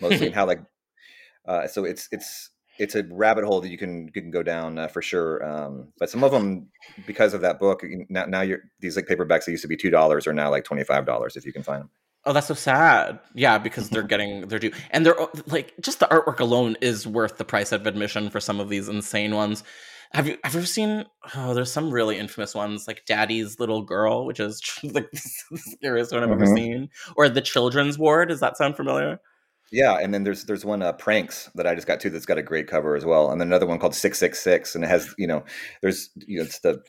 [0.00, 0.60] mostly, and how like
[1.46, 4.78] uh, so it's it's it's a rabbit hole that you can you can go down
[4.78, 5.44] uh, for sure.
[5.44, 6.68] Um, but some of them,
[7.06, 9.90] because of that book, now now you're these like paperbacks that used to be two
[9.90, 11.90] dollars are now like twenty five dollars if you can find them.
[12.24, 13.20] Oh, that's so sad.
[13.34, 15.16] Yeah, because they're getting their due, and they're
[15.46, 18.88] like just the artwork alone is worth the price of admission for some of these
[18.88, 19.62] insane ones.
[20.12, 21.04] Have you ever seen?
[21.34, 26.12] Oh, there's some really infamous ones like Daddy's Little Girl, which is like the scariest
[26.12, 26.54] one I've ever Mhm.
[26.54, 28.28] seen, or the Children's Ward.
[28.28, 29.20] Does that sound familiar?
[29.72, 32.38] Yeah, and then there's there's one uh, pranks that I just got too that's got
[32.38, 34.88] a great cover as well, and then another one called six six six, and it
[34.88, 35.44] has you know
[35.82, 36.82] there's you know it's the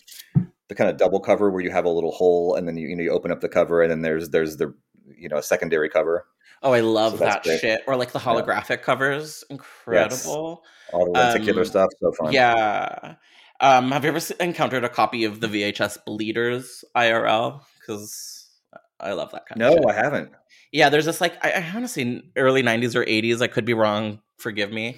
[0.67, 2.95] the kind of double cover where you have a little hole, and then you you
[2.95, 4.73] know you open up the cover, and then there's there's the
[5.17, 6.25] you know a secondary cover,
[6.63, 7.59] Oh, I love So that great.
[7.59, 7.81] shit.
[7.87, 10.63] Or like the holographic covers, incredible.
[10.91, 12.33] all the lenticular Um, stuff, so fun.
[12.33, 13.15] Yeah.
[13.59, 17.61] Um, have you ever encountered a copy of the VHS Bleeders IRL?
[17.79, 18.47] Because
[18.99, 19.89] I love that kind of no.
[19.89, 20.31] I haven't.
[20.71, 23.41] Yeah, there's this like I, I say early '90s or '80s.
[23.41, 24.19] I could be wrong.
[24.37, 24.97] Forgive me.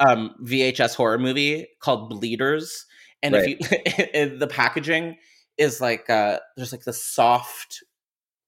[0.00, 2.86] Um, VHS horror movie called Bleeders,
[3.22, 3.56] and Right.
[3.60, 5.16] if you the packaging
[5.58, 7.82] is like uh, there's like the soft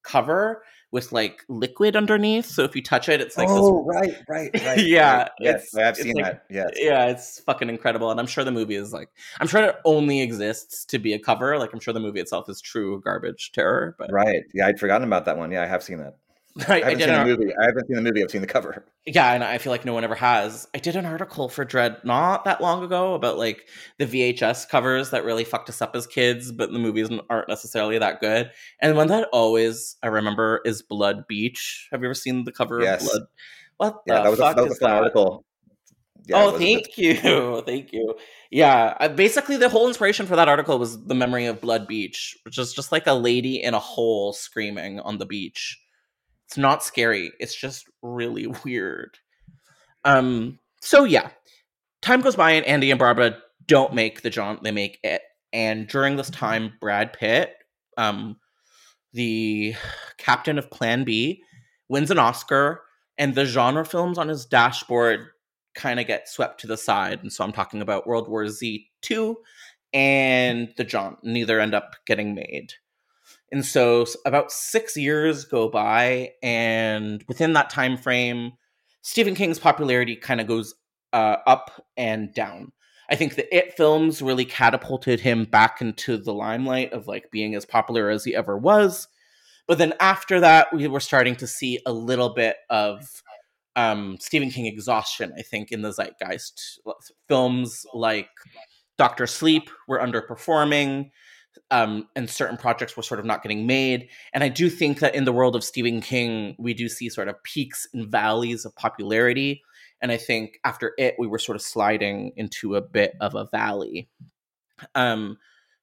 [0.03, 2.47] cover with like liquid underneath.
[2.47, 4.79] So if you touch it, it's like oh, right, right, right.
[4.79, 5.31] Yeah, right.
[5.41, 6.45] yes, it's- I have it's seen like- that.
[6.51, 6.67] Yeah.
[6.75, 9.09] Yeah, it's fucking incredible, and I'm sure the movie is like
[9.41, 11.59] I'm sure it only exists to be a cover.
[11.59, 14.43] Like I'm sure the movie itself is true garbage terror, but right.
[14.55, 15.51] Yeah, I'd forgotten about that one.
[15.53, 16.15] Yeah, I have seen that.
[16.69, 17.53] I, I I haven't did seen the movie.
[17.57, 18.23] I haven't seen the movie.
[18.23, 18.85] I've seen the cover.
[19.07, 20.69] yeah, and I feel like no one ever has.
[20.75, 25.11] I did an article for Dread not that long ago about like the VHS covers
[25.11, 28.51] that really fucked us up as kids, but the movies aren't necessarily that good.
[28.81, 31.89] And one that always I remember is Blood Beach.
[31.91, 33.03] Have you ever seen the cover Yes.
[33.03, 33.23] of Blood?
[33.79, 34.97] What Yeah, the that was a, that was is a fun that?
[34.99, 35.45] article.
[36.27, 38.15] Yeah, oh, thank you, thank you.
[38.53, 42.37] Yeah, uh, basically the whole inspiration for that article was the memory of Blood Beach,
[42.45, 45.82] which is just like a lady in a hole screaming on the beach.
[46.53, 47.33] It's not scary.
[47.41, 49.17] It's just really weird.
[50.05, 50.59] Um.
[50.83, 51.31] So yeah,
[52.03, 54.63] time goes by and Andy and Barbara don't make the jaunt.
[54.63, 55.23] They make it,
[55.55, 57.55] and during this time, Brad Pitt,
[57.97, 58.37] um,
[59.15, 59.75] the
[60.19, 61.43] captain of Plan B,
[61.89, 62.83] wins an Oscar,
[63.17, 65.29] and the genre films on his dashboard
[65.75, 67.21] kind of get swept to the side.
[67.23, 69.39] And so I'm talking about World War Z 2
[69.95, 71.21] and The Jaunt.
[71.23, 72.75] Neither end up getting made.
[73.53, 78.53] And so about six years go by, and within that time frame,
[79.03, 80.75] Stephen King's popularity kind of goes
[81.13, 82.73] uh, up and down.
[83.11, 87.55] I think the It films really catapulted him back into the limelight of like being
[87.55, 89.07] as popular as he ever was.
[89.69, 93.23] But then after that, we were starting to see a little bit of
[93.77, 96.81] um, Stephen King exhaustion, I think, in the zeitgeist.
[97.29, 98.31] Films like
[98.97, 101.11] Doctor Sleep were underperforming,
[101.73, 104.11] um, and certain projects were sort of not getting made.
[104.35, 107.29] And I do think that in the world of Stephen King, we do see sort
[107.29, 109.63] of peaks and valleys of popularity.
[110.03, 113.49] And I think after it, we were sort of sliding into a bit of a
[113.51, 114.11] valley.
[114.95, 115.39] Um,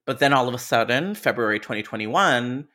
[0.05, 2.67] but then all of a sudden, February 2021,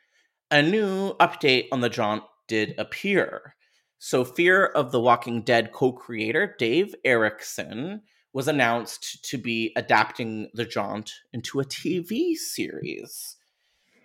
[0.50, 3.54] a new update on the jaunt did appear.
[3.98, 8.02] So, Fear of the Walking Dead co creator Dave Erickson
[8.34, 13.36] was announced to be adapting the jaunt into a TV series.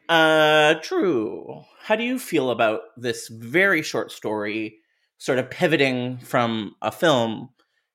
[0.07, 4.77] Uh, Drew, how do you feel about this very short story
[5.17, 7.49] sort of pivoting from a film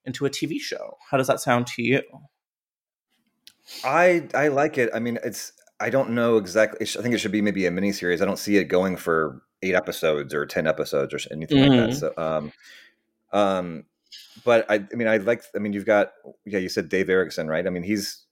[0.05, 0.99] into a TV show?
[1.11, 2.03] How does that sound to you?
[3.85, 4.91] I I like it.
[4.95, 6.87] I mean, it's I don't know exactly.
[6.87, 8.23] I think it should be maybe a mini series.
[8.23, 11.77] I don't see it going for eight episodes or ten episodes or anything like Mhm.
[11.77, 11.95] that.
[11.95, 12.53] So, um,
[13.33, 13.85] um,
[14.45, 15.43] but I, I mean, I like.
[15.55, 16.13] I mean, you've got
[16.45, 16.59] yeah.
[16.59, 17.67] You said Dave Erickson, right?
[17.67, 18.25] I mean, he's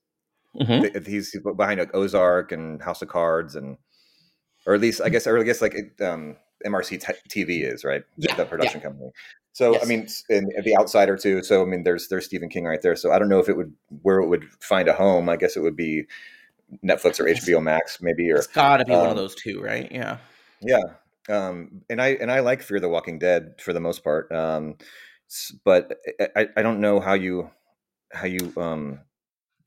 [0.61, 0.93] Mhm.
[0.93, 3.79] th- he's behind like Ozark and House of Cards and,
[4.67, 7.85] or at least I guess, or I guess like it, um, MRC t- TV is
[7.85, 9.11] right, Yeah, the production company.
[9.55, 9.83] So Yes.
[9.83, 11.43] I mean, and The Outsider too.
[11.43, 12.97] So I mean, there's there's Stephen King right there.
[12.97, 13.73] So I don't know if it would
[14.03, 15.29] where it would find a home.
[15.31, 16.05] I guess it would be
[16.85, 19.61] Netflix or HBO Max maybe or It's got to be one of um, those two,
[19.63, 19.91] right?
[19.91, 20.19] Yeah.
[20.61, 20.83] yeah.
[21.29, 24.31] Um, and I and I like Fear the Walking Dead for the most part.
[24.33, 24.77] Um,
[25.65, 27.51] but I, I- I don't know how you
[28.13, 29.01] how you um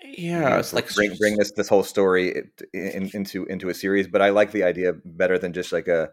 [0.03, 4.07] Yeah, know, it's like bring bring this this whole story in, into into a series.
[4.07, 6.11] But I like the idea better than just like a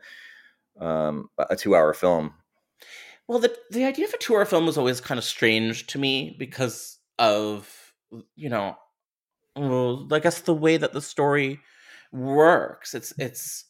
[0.81, 2.35] um a two hour film.
[3.29, 6.35] Well, the the idea of a two-hour film was always kind of strange to me
[6.39, 7.93] because of
[8.35, 8.77] you know,
[9.57, 11.61] well, I guess the way that the story
[12.13, 12.95] works.
[12.95, 13.67] It's it's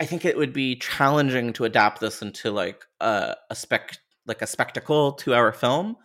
[0.00, 3.96] I think it would be challenging to adapt this into like a, a spec
[4.26, 5.96] like a spectacle two hour film.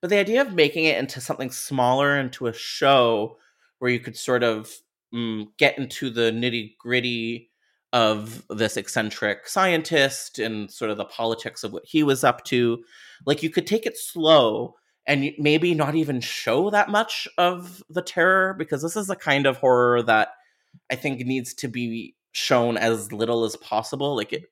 [0.00, 3.38] But the idea of making it into something smaller, into a show
[3.78, 4.70] where you could sort of
[5.14, 7.50] mm, get into the nitty gritty
[7.92, 12.82] of this eccentric scientist and sort of the politics of what he was up to.
[13.24, 14.74] Like you could take it slow
[15.06, 19.46] and maybe not even show that much of the terror because this is a kind
[19.46, 20.28] of horror that
[20.90, 24.16] I think needs to be shown as little as possible.
[24.16, 24.42] Like it,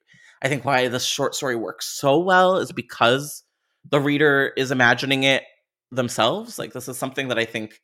[0.44, 3.42] I think why this short story works so well is because
[3.90, 5.42] the reader is imagining it
[5.90, 6.58] themselves.
[6.58, 7.80] Like this is something that I think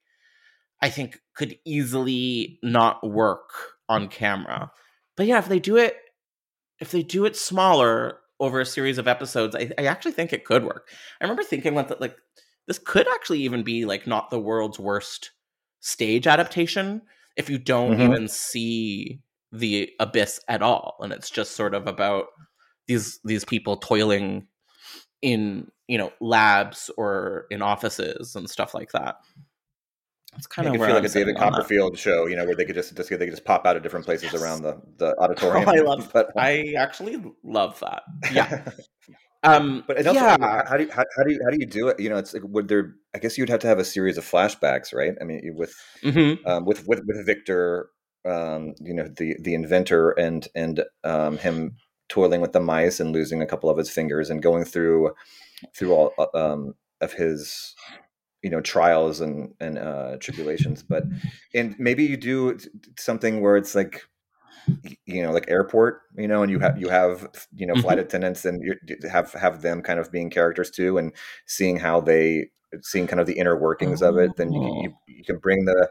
[0.83, 3.51] I think could easily not work
[3.89, 4.71] on camera.
[5.17, 5.97] But yeah, if they do it
[6.81, 10.45] if they do it smaller over a series of episodes, I, I actually think it
[10.45, 10.89] could work.
[11.21, 12.17] I remember thinking that like
[12.67, 15.31] this could actually even be like not the world's worst
[15.81, 17.03] stage adaptation
[17.37, 18.13] if you don't mm-hmm.
[18.13, 22.27] even see the abyss at all and it's just sort of about
[22.91, 24.49] these these people toiling
[25.23, 29.17] in you know labs or in offices and stuff like that
[30.37, 32.77] it's kind of feel I'm like a David Copperfield show, you know, where they could
[32.77, 34.41] just, just they could just pop out of different places yes.
[34.41, 35.69] around the the auditorium.
[35.69, 36.09] Oh, I love.
[36.15, 38.05] but I actually love that.
[38.33, 38.71] Yeah.
[39.43, 40.63] um, but also, yeah.
[40.69, 41.99] how do you how, how, do you how do you do it?
[41.99, 42.95] You know, it's like would there?
[43.13, 45.15] I guess you'd have to have a series of flashbacks, right?
[45.21, 45.75] I mean, with
[46.05, 46.47] mm-hmm.
[46.47, 47.91] um, with with with Victor
[48.25, 51.77] um, you know the the inventor and and um, him
[52.11, 55.13] toiling with the mice and losing a couple of his fingers and going through
[55.75, 57.75] through all uh, um, of his
[58.43, 60.83] you know trials and and uh, tribulations.
[60.83, 61.05] But
[61.55, 62.59] and maybe you do
[62.99, 64.03] something where it's like
[65.07, 68.07] you know like airport you know and you have you have you know flight mm-hmm.
[68.07, 68.75] attendants and you
[69.11, 71.13] have have them kind of being characters too and
[71.47, 72.51] seeing how they
[72.83, 75.91] seeing kind of the inner workings of it then you, you, you can bring the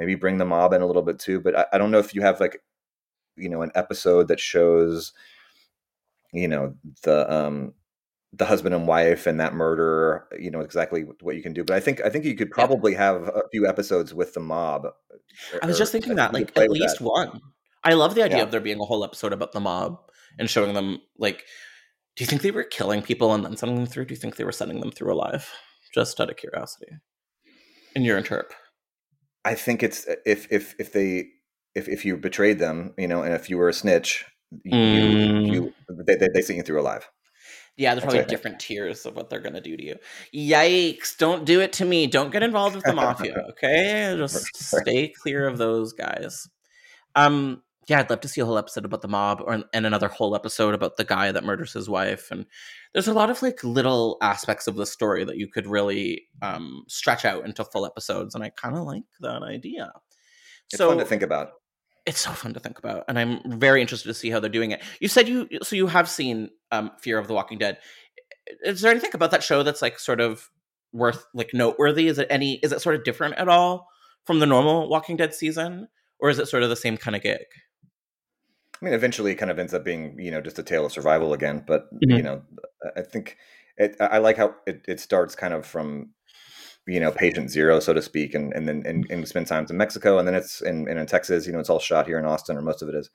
[0.00, 1.40] maybe bring the mob in a little bit too.
[1.40, 2.62] But I, I don't know if you have like,
[3.36, 5.12] you know, an episode that shows,
[6.32, 7.74] you know, the um
[8.32, 11.74] the husband and wife and that murder you know exactly what you can do but
[11.74, 14.86] i think i think you could probably have a few episodes with the mob
[15.60, 17.04] i was just thinking that like at least that.
[17.04, 17.40] one.
[17.82, 18.42] I love the idea yeah.
[18.44, 19.98] of there being a whole episode about the mob
[20.38, 21.44] and showing them like
[22.16, 24.04] do you think they were killing people and then sending them through?
[24.04, 25.50] Do you think they were sending them through alive?
[25.94, 26.92] Just out of curiosity.
[27.96, 28.50] In your interp.
[29.44, 31.28] I think it's uh, if if if they
[31.74, 34.26] if if you betrayed them, you know, and if you were a snitch,
[34.66, 35.52] mm.
[35.52, 37.08] you they, they, they sent you through alive.
[37.76, 39.96] Yeah, there's probably different tiers of what they're gonna do to you.
[40.34, 41.16] Yikes!
[41.16, 42.06] Don't do it to me.
[42.06, 43.46] Don't get involved with the mafia.
[43.50, 46.48] Okay, just stay clear of those guys.
[47.14, 50.08] Um, yeah, I'd love to see a whole episode about the mob, or and another
[50.08, 52.30] whole episode about the guy that murders his wife.
[52.30, 52.46] And
[52.92, 56.84] there's a lot of like little aspects of the story that you could really um,
[56.86, 59.90] stretch out into full episodes, and I kind of like that idea.
[60.66, 61.52] It's so, fun to think about.
[62.10, 64.72] It's so fun to think about, and I'm very interested to see how they're doing
[64.72, 64.82] it.
[64.98, 67.78] You said you so you have seen um, Fear of the Walking Dead.
[68.64, 70.50] Is there anything about that show that's like sort of
[70.92, 72.08] worth like noteworthy?
[72.08, 72.54] Is it any?
[72.64, 73.86] Is it sort of different at all
[74.26, 75.86] from the normal Walking Dead season,
[76.18, 77.46] or is it sort of the same kind of gig?
[78.82, 80.90] I mean, eventually, it kind of ends up being you know just a tale of
[80.90, 81.62] survival again.
[81.64, 82.16] But mm-hmm.
[82.16, 82.42] you know,
[82.96, 83.36] I think
[83.76, 86.10] it, I like how it, it starts kind of from
[86.90, 89.76] you know patient zero, so to speak, and and then and, and spend times in
[89.76, 91.46] Mexico, and then it's in, in Texas.
[91.46, 93.10] You know, it's all shot here in Austin, or most of it is.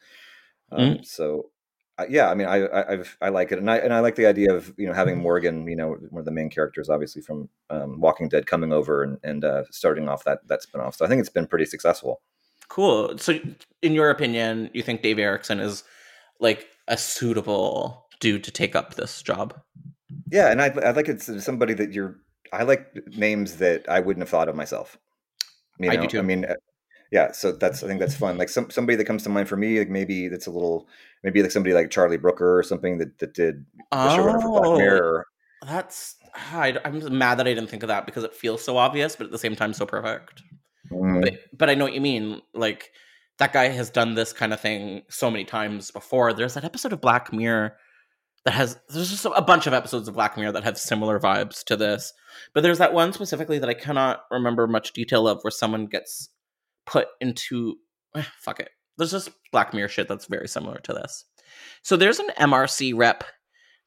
[0.72, 1.04] Um, mm-hmm.
[1.04, 1.52] So
[1.98, 4.16] uh, yeah, I mean, I, I I've, i like it, and I and I like
[4.16, 7.22] the idea of you know having Morgan, you know, one of the main characters, obviously
[7.22, 10.96] from um, Walking Dead, coming over and and uh, starting off that that spinoff.
[10.96, 12.22] So I think it's been pretty successful.
[12.68, 13.18] Cool.
[13.18, 13.40] So,
[13.82, 15.84] in your opinion, you think Dave Erickson is
[16.40, 19.58] like a suitable dude to take up this job?
[20.30, 22.20] Yeah, and I I like it's somebody that you're.
[22.56, 24.98] I like names that I wouldn't have thought of myself.
[25.80, 25.94] You know?
[25.94, 26.20] I do too.
[26.20, 26.56] I mean, uh,
[27.12, 27.32] yeah.
[27.32, 28.38] So that's I think that's fun.
[28.38, 30.88] Like some somebody that comes to mind for me, like maybe that's a little
[31.24, 34.62] maybe like somebody like Charlie Brooker or something that that did the oh, showrunner for
[34.62, 35.28] Black Mirror.
[35.66, 36.16] That's
[36.52, 39.26] I, I'm mad that I didn't think of that because it feels so obvious, but
[39.26, 40.44] at the same time so perfect.
[40.92, 41.22] Mm.
[41.22, 42.42] But but I know what you mean.
[42.54, 42.92] Like
[43.40, 46.34] that guy has done this kind of thing so many times before.
[46.34, 47.76] There's that episode of Black Mirror
[48.46, 51.64] that has there's just a bunch of episodes of Black Mirror that have similar vibes
[51.66, 52.14] to this.
[52.54, 56.30] But there's that one specifically that I cannot remember much detail of where someone gets
[56.86, 57.76] put into
[58.16, 58.70] eh, fuck it.
[58.98, 61.26] There's just Black Mirror shit that's very similar to this.
[61.82, 63.24] So there's an MRC rep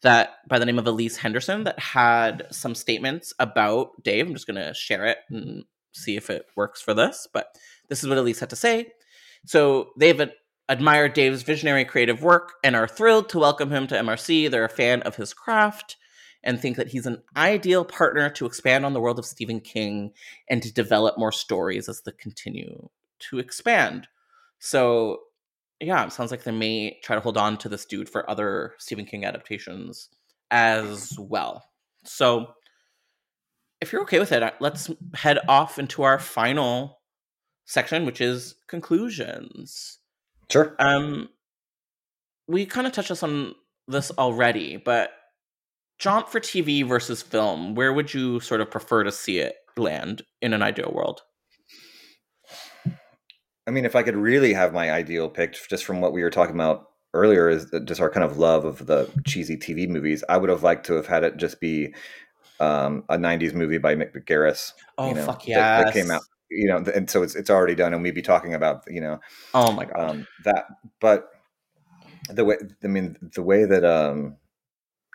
[0.02, 4.26] that by the name of Elise Henderson that had some statements about Dave.
[4.26, 7.46] I'm just gonna share it and see if it works for this, but
[7.88, 8.88] this is what Elise had to say.
[9.46, 10.20] So they've
[10.68, 14.50] admired Dave's visionary creative work and are thrilled to welcome him to MRC.
[14.50, 15.96] They're a fan of his craft
[16.44, 20.12] and think that he's an ideal partner to expand on the world of Stephen King
[20.48, 22.88] and to develop more stories as they continue
[23.30, 24.06] to expand.
[24.58, 25.20] So,
[25.80, 28.74] yeah, it sounds like they may try to hold on to this dude for other
[28.78, 30.08] Stephen King adaptations
[30.50, 31.64] as well.
[32.04, 32.54] So,
[33.80, 37.00] if you're okay with it, let's head off into our final
[37.64, 39.98] section, which is conclusions.
[40.50, 40.74] Sure.
[40.78, 41.28] Um,
[42.46, 43.54] we kind of touched on
[43.86, 45.12] this already, but
[45.98, 50.22] jaunt for TV versus film, where would you sort of prefer to see it land
[50.40, 51.22] in an ideal world?
[53.66, 56.30] I mean, if I could really have my ideal picked just from what we were
[56.30, 60.38] talking about earlier, is just our kind of love of the cheesy TV movies, I
[60.38, 61.94] would have liked to have had it just be
[62.60, 64.72] um, a '90s movie by Mick Garris.
[64.96, 65.84] Oh you know, fuck yeah!
[65.84, 68.22] That, that, came out, you know, and so it's it's already done, and we'd be
[68.22, 69.20] talking about you know,
[69.54, 70.66] oh my god, um, that.
[71.00, 71.28] But
[72.30, 74.36] the way, I mean, the way that um,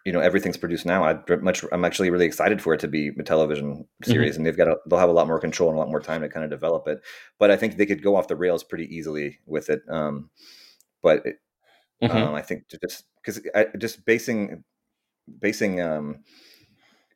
[0.06, 3.12] you know everything's produced now, I much I'm actually really excited for it to be
[3.18, 4.12] a television mm-hmm.
[4.12, 4.40] series, mm-hmm.
[4.40, 6.22] and they've got a, they'll have a lot more control and a lot more time
[6.22, 7.00] to kind of develop it.
[7.40, 9.82] But I think they could go off the rails pretty easily with it.
[9.90, 10.30] Um,
[11.02, 11.36] but it,
[12.04, 12.16] mm-hmm.
[12.16, 13.42] um, I think to just because
[13.78, 14.64] just basing
[15.40, 16.24] basing um,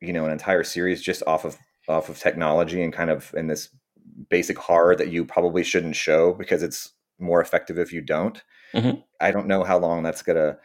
[0.00, 1.56] you know an entire series just off of
[1.88, 3.70] off of technology and kind of in this
[4.30, 8.42] basic horror that you probably shouldn't show because it's more effective if you don't.
[8.74, 9.00] Mm-hmm.
[9.20, 10.58] I don't know how long that's gonna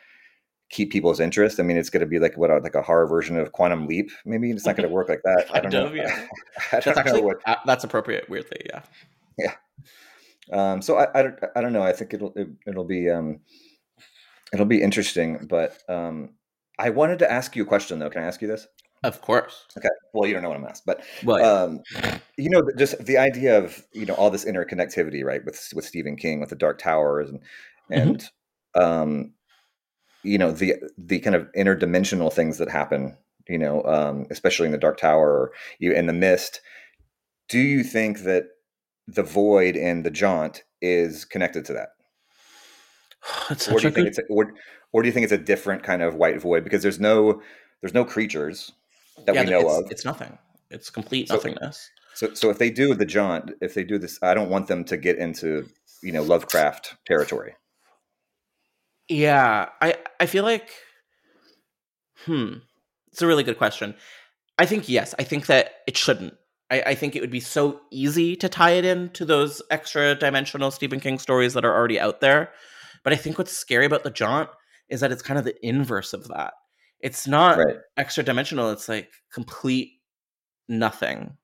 [0.74, 1.60] keep people's interest.
[1.60, 4.10] I mean, it's going to be like what like a horror version of Quantum Leap.
[4.26, 5.46] Maybe it's not going to work like that.
[5.54, 5.84] I don't know.
[5.94, 6.26] Yeah.
[6.72, 7.38] I don't that's actually what...
[7.66, 8.28] that's appropriate.
[8.28, 8.82] Weirdly, yeah.
[9.38, 9.54] Yeah.
[10.52, 11.84] Um, so I, I, I don't know.
[11.84, 13.40] I think it'll it, will it will be um,
[14.52, 15.46] it'll be interesting.
[15.48, 16.32] But um,
[16.80, 18.10] I wanted to ask you a question though.
[18.10, 18.68] Can I ask you this?
[19.04, 19.66] Of course.
[19.78, 19.90] Okay.
[20.14, 21.82] Well, you don't know what I'm asked, but well, um,
[22.38, 25.44] you know, just the idea of you know all this interconnectivity, right?
[25.44, 27.94] With with Stephen King, with the Dark Towers, and mm-hmm.
[27.94, 28.30] and
[28.76, 28.82] mm-hmm.
[28.82, 29.34] um,
[30.24, 33.16] you know the the kind of interdimensional things that happen
[33.48, 36.62] you know um, especially in the dark tower or you in the mist
[37.50, 38.46] do you think that
[39.08, 41.90] the void and the jaunt is connected to that
[43.72, 44.54] or do you think it's a, or,
[44.92, 47.42] or do you think it's a different kind of white void because there's no
[47.82, 48.72] there's no creatures
[49.26, 50.38] that yeah, we know it's, of it's nothing
[50.70, 54.20] it's complete so, nothingness so so if they do the jaunt if they do this
[54.22, 55.68] i don't want them to get into
[56.02, 57.56] you know lovecraft territory
[59.10, 60.72] yeah, I I feel like
[62.26, 62.56] hmm.
[63.12, 63.94] It's a really good question.
[64.58, 65.14] I think yes.
[65.20, 66.34] I think that it shouldn't.
[66.72, 70.72] I, I think it would be so easy to tie it into those extra dimensional
[70.72, 72.52] Stephen King stories that are already out there.
[73.04, 74.50] But I think what's scary about the jaunt
[74.90, 76.54] is that it's kind of the inverse of that.
[77.04, 77.76] It's not right.
[77.98, 79.92] extra dimensional, it's like complete
[80.68, 81.38] nothing.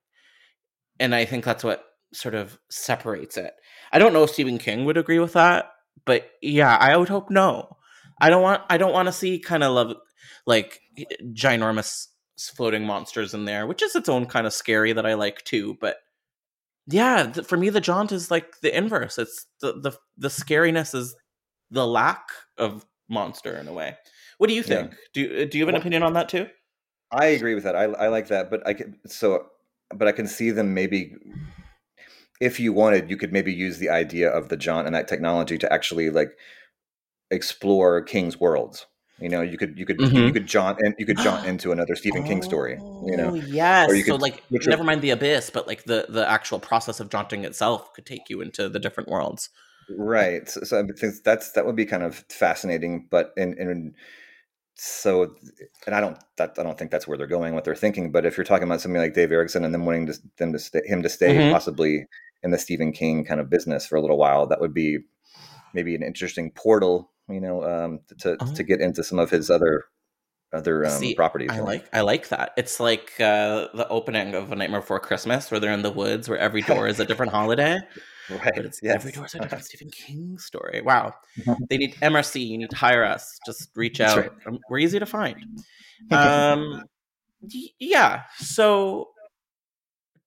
[0.98, 3.52] And I think that's what sort of separates it.
[3.92, 5.70] I don't know if Stephen King would agree with that
[6.04, 7.76] but yeah, I would hope no.
[8.20, 9.94] I don't want I don't want to see kind of love
[10.46, 10.80] like
[11.32, 12.06] ginormous
[12.38, 15.76] floating monsters in there, which is its own kind of scary that I like too.
[15.80, 15.96] But
[16.86, 19.18] yeah, th- for me, the jaunt is like the inverse.
[19.18, 21.14] It's the the the scariness is
[21.70, 22.24] the lack
[22.58, 23.96] of monster in a way.
[24.40, 24.92] What do you think?
[24.92, 24.96] Yeah.
[25.12, 26.48] Do do you have an well, opinion on that too?
[27.12, 27.76] I agree with that.
[27.76, 29.48] I I like that, but I can so
[29.94, 31.14] but I can see them maybe
[32.40, 35.58] if you wanted, you could maybe use the idea of the jaunt and that technology
[35.58, 36.30] to actually like
[37.30, 38.86] explore King's worlds.
[39.18, 40.16] You know, you could you could mm-hmm.
[40.16, 42.78] you could jaunt and you could jaunt into another Stephen oh, King story.
[43.04, 43.94] You know, oh, yes.
[43.94, 47.10] You could, so like, never mind the abyss, but like the the actual process of
[47.10, 49.50] jaunting itself could take you into the different worlds.
[49.98, 50.48] Right.
[50.48, 53.94] So, so I think that's that would be kind of fascinating, but in in
[54.82, 55.34] so
[55.86, 58.10] and I don't that I don't think that's where they're going, what they're thinking.
[58.12, 60.58] But if you're talking about something like Dave Erickson and them wanting to, them to
[60.58, 61.52] stay, him to stay mm-hmm.
[61.52, 62.06] possibly
[62.42, 64.46] in the Stephen King kind of business for a little while.
[64.46, 65.00] That would be
[65.74, 68.54] maybe an interesting portal, you know, um, to oh.
[68.54, 69.84] to get into some of his other
[70.50, 71.50] other um, See, properties.
[71.52, 72.52] I like I like that.
[72.56, 76.26] It's like uh, the opening of A Nightmare Before Christmas, where they're in the woods,
[76.26, 77.80] where every door is a different holiday.
[78.30, 78.52] Right.
[78.54, 78.96] But it's yes.
[78.96, 80.80] every door is a different Stephen King story.
[80.82, 81.14] Wow.
[81.68, 82.46] they need MRC.
[82.46, 83.38] You need to hire us.
[83.46, 84.18] Just reach out.
[84.18, 84.30] Right.
[84.46, 85.36] Um, we're easy to find.
[86.10, 86.84] Um,
[87.78, 88.22] yeah.
[88.38, 89.10] So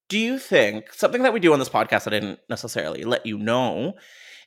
[0.08, 3.26] do you think something that we do on this podcast that I didn't necessarily let
[3.26, 3.94] you know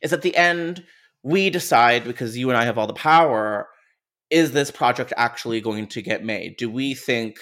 [0.01, 0.85] is at the end
[1.23, 3.67] we decide because you and I have all the power
[4.29, 6.57] is this project actually going to get made?
[6.57, 7.39] Do we think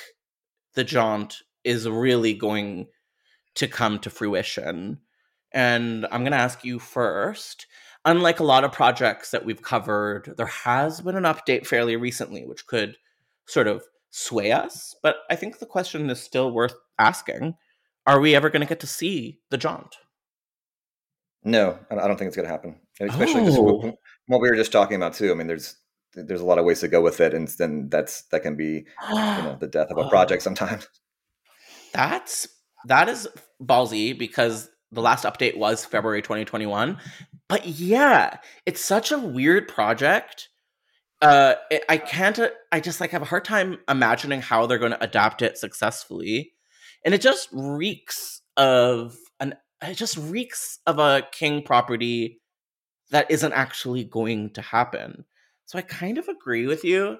[0.74, 2.88] the jaunt is really going
[3.56, 5.00] to come to fruition?
[5.56, 7.66] And I'm going to ask you first.
[8.04, 12.46] Unlike a lot of projects that we've covered, there has been an update fairly recently,
[12.46, 12.98] which could
[13.48, 14.96] sort of sway us.
[15.02, 17.56] But I think the question is still worth asking
[18.08, 19.96] are we ever going to get to see the jaunt?
[21.44, 22.80] No, I don't think it's going to happen.
[23.00, 23.98] Especially oh.
[24.28, 25.32] what we were just talking about too.
[25.32, 25.76] I mean, there's
[26.14, 28.86] there's a lot of ways to go with it, and then that's that can be
[29.10, 30.88] you know the death of a project sometimes.
[31.94, 32.48] That's
[32.86, 33.28] that is
[33.62, 36.98] ballsy because the last update was February 2021.
[37.48, 40.50] But yeah, it's such a weird project.
[41.22, 42.40] Uh, it, I can't.
[42.72, 46.54] I just like have a hard time imagining how they're going to adapt it successfully,
[47.04, 49.56] and it just reeks of an.
[49.82, 52.42] It just reeks of a king property
[53.12, 55.26] that isn't actually going to happen.
[55.66, 57.18] So I kind of agree with you,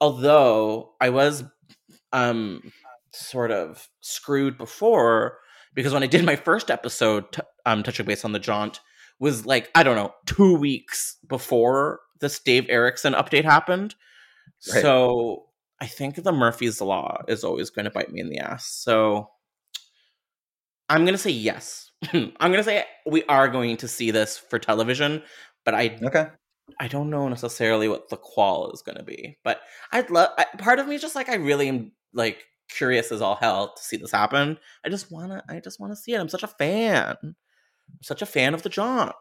[0.00, 1.44] although I was
[2.12, 2.72] um
[3.12, 5.38] sort of screwed before
[5.74, 8.80] because when I did my first episode, t- um, touching base on the jaunt,
[9.20, 13.94] was like I don't know two weeks before this Dave Erickson update happened.
[14.72, 14.82] Right.
[14.82, 15.46] So
[15.80, 18.66] I think the Murphy's Law is always going to bite me in the ass.
[18.66, 19.30] So
[20.88, 21.90] I'm going to say yes.
[22.12, 25.22] I'm going to say we are going to see this for television,
[25.64, 26.28] but I okay.
[26.78, 29.60] I don't know necessarily what the qual is going to be, but
[29.90, 30.30] I'd love.
[30.58, 33.96] Part of me just like I really am like curious as all hell to see
[33.96, 34.58] this happen.
[34.84, 36.20] I just wanna, I just wanna see it.
[36.20, 37.34] I'm such a fan, I'm
[38.02, 39.14] such a fan of the jaunt.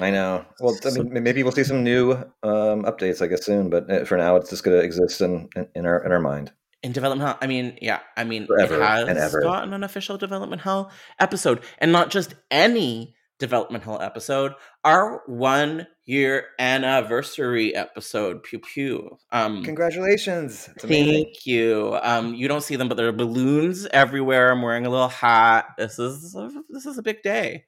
[0.00, 0.46] I know.
[0.60, 3.68] Well, I mean, maybe we'll see some new um, updates, I guess, soon.
[3.68, 6.52] But uh, for now, it's just going to exist in, in our in our mind.
[6.82, 10.62] In development hell, I mean, yeah, I mean, Forever it has gotten an official development
[10.62, 10.90] hell
[11.20, 14.52] episode, and not just any development hell episode,
[14.84, 18.42] our one year anniversary episode.
[18.42, 19.18] Pew pew.
[19.30, 20.68] Um, Congratulations!
[20.78, 21.98] Thank you.
[22.02, 24.52] Um, you don't see them, but there are balloons everywhere.
[24.52, 25.66] I'm wearing a little hat.
[25.78, 26.36] This is
[26.68, 27.64] this is a big day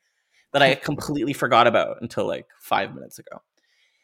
[0.53, 3.43] that I completely forgot about until like five minutes ago.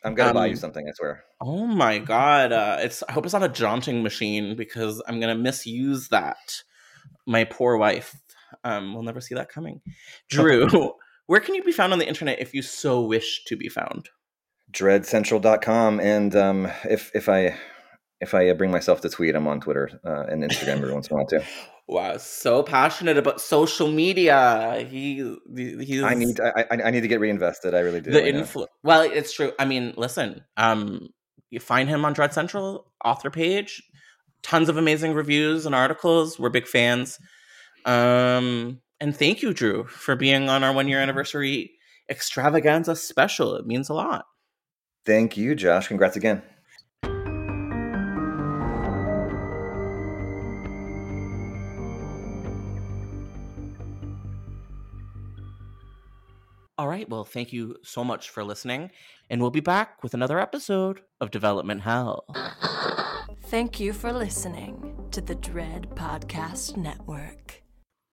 [0.05, 0.87] I'm gonna um, buy you um, something.
[0.89, 1.25] I swear.
[1.41, 2.53] Oh my god!
[2.53, 3.03] Uh, it's.
[3.03, 6.63] I hope it's not a jaunting machine because I'm gonna misuse that.
[7.27, 8.17] My poor wife.
[8.65, 9.81] Um, we'll never see that coming.
[10.29, 10.93] Drew,
[11.31, 14.09] where can you be found on the internet if you so wish to be found?
[14.73, 17.57] Dreadcentral.com, and um, if if I
[18.21, 21.15] if I bring myself to tweet, I'm on Twitter uh, and Instagram every once in
[21.15, 21.41] a while too.
[21.87, 24.87] Wow, so passionate about social media.
[24.89, 26.05] He, he's.
[26.05, 26.39] I need.
[26.39, 27.75] I, I need to get reinvested.
[27.75, 28.13] I really do.
[28.13, 29.51] The influ- Well, it's true.
[29.59, 30.45] I mean, listen.
[30.57, 31.09] Um,
[31.51, 33.83] you find him on Dread Central author page.
[34.45, 36.39] Tons of amazing reviews and articles.
[36.39, 37.19] We're big fans.
[37.85, 41.05] Um, and thank you, Drew, for being on our one year mm-hmm.
[41.05, 41.73] anniversary
[42.09, 43.55] extravaganza special.
[43.55, 44.27] It means a lot.
[45.07, 45.89] Thank you, Josh.
[45.89, 46.43] Congrats again.
[56.77, 57.09] All right.
[57.11, 58.91] Well, thank you so much for listening.
[59.29, 62.25] And we'll be back with another episode of Development Hell.
[63.45, 67.63] Thank you for listening to the Dread Podcast Network.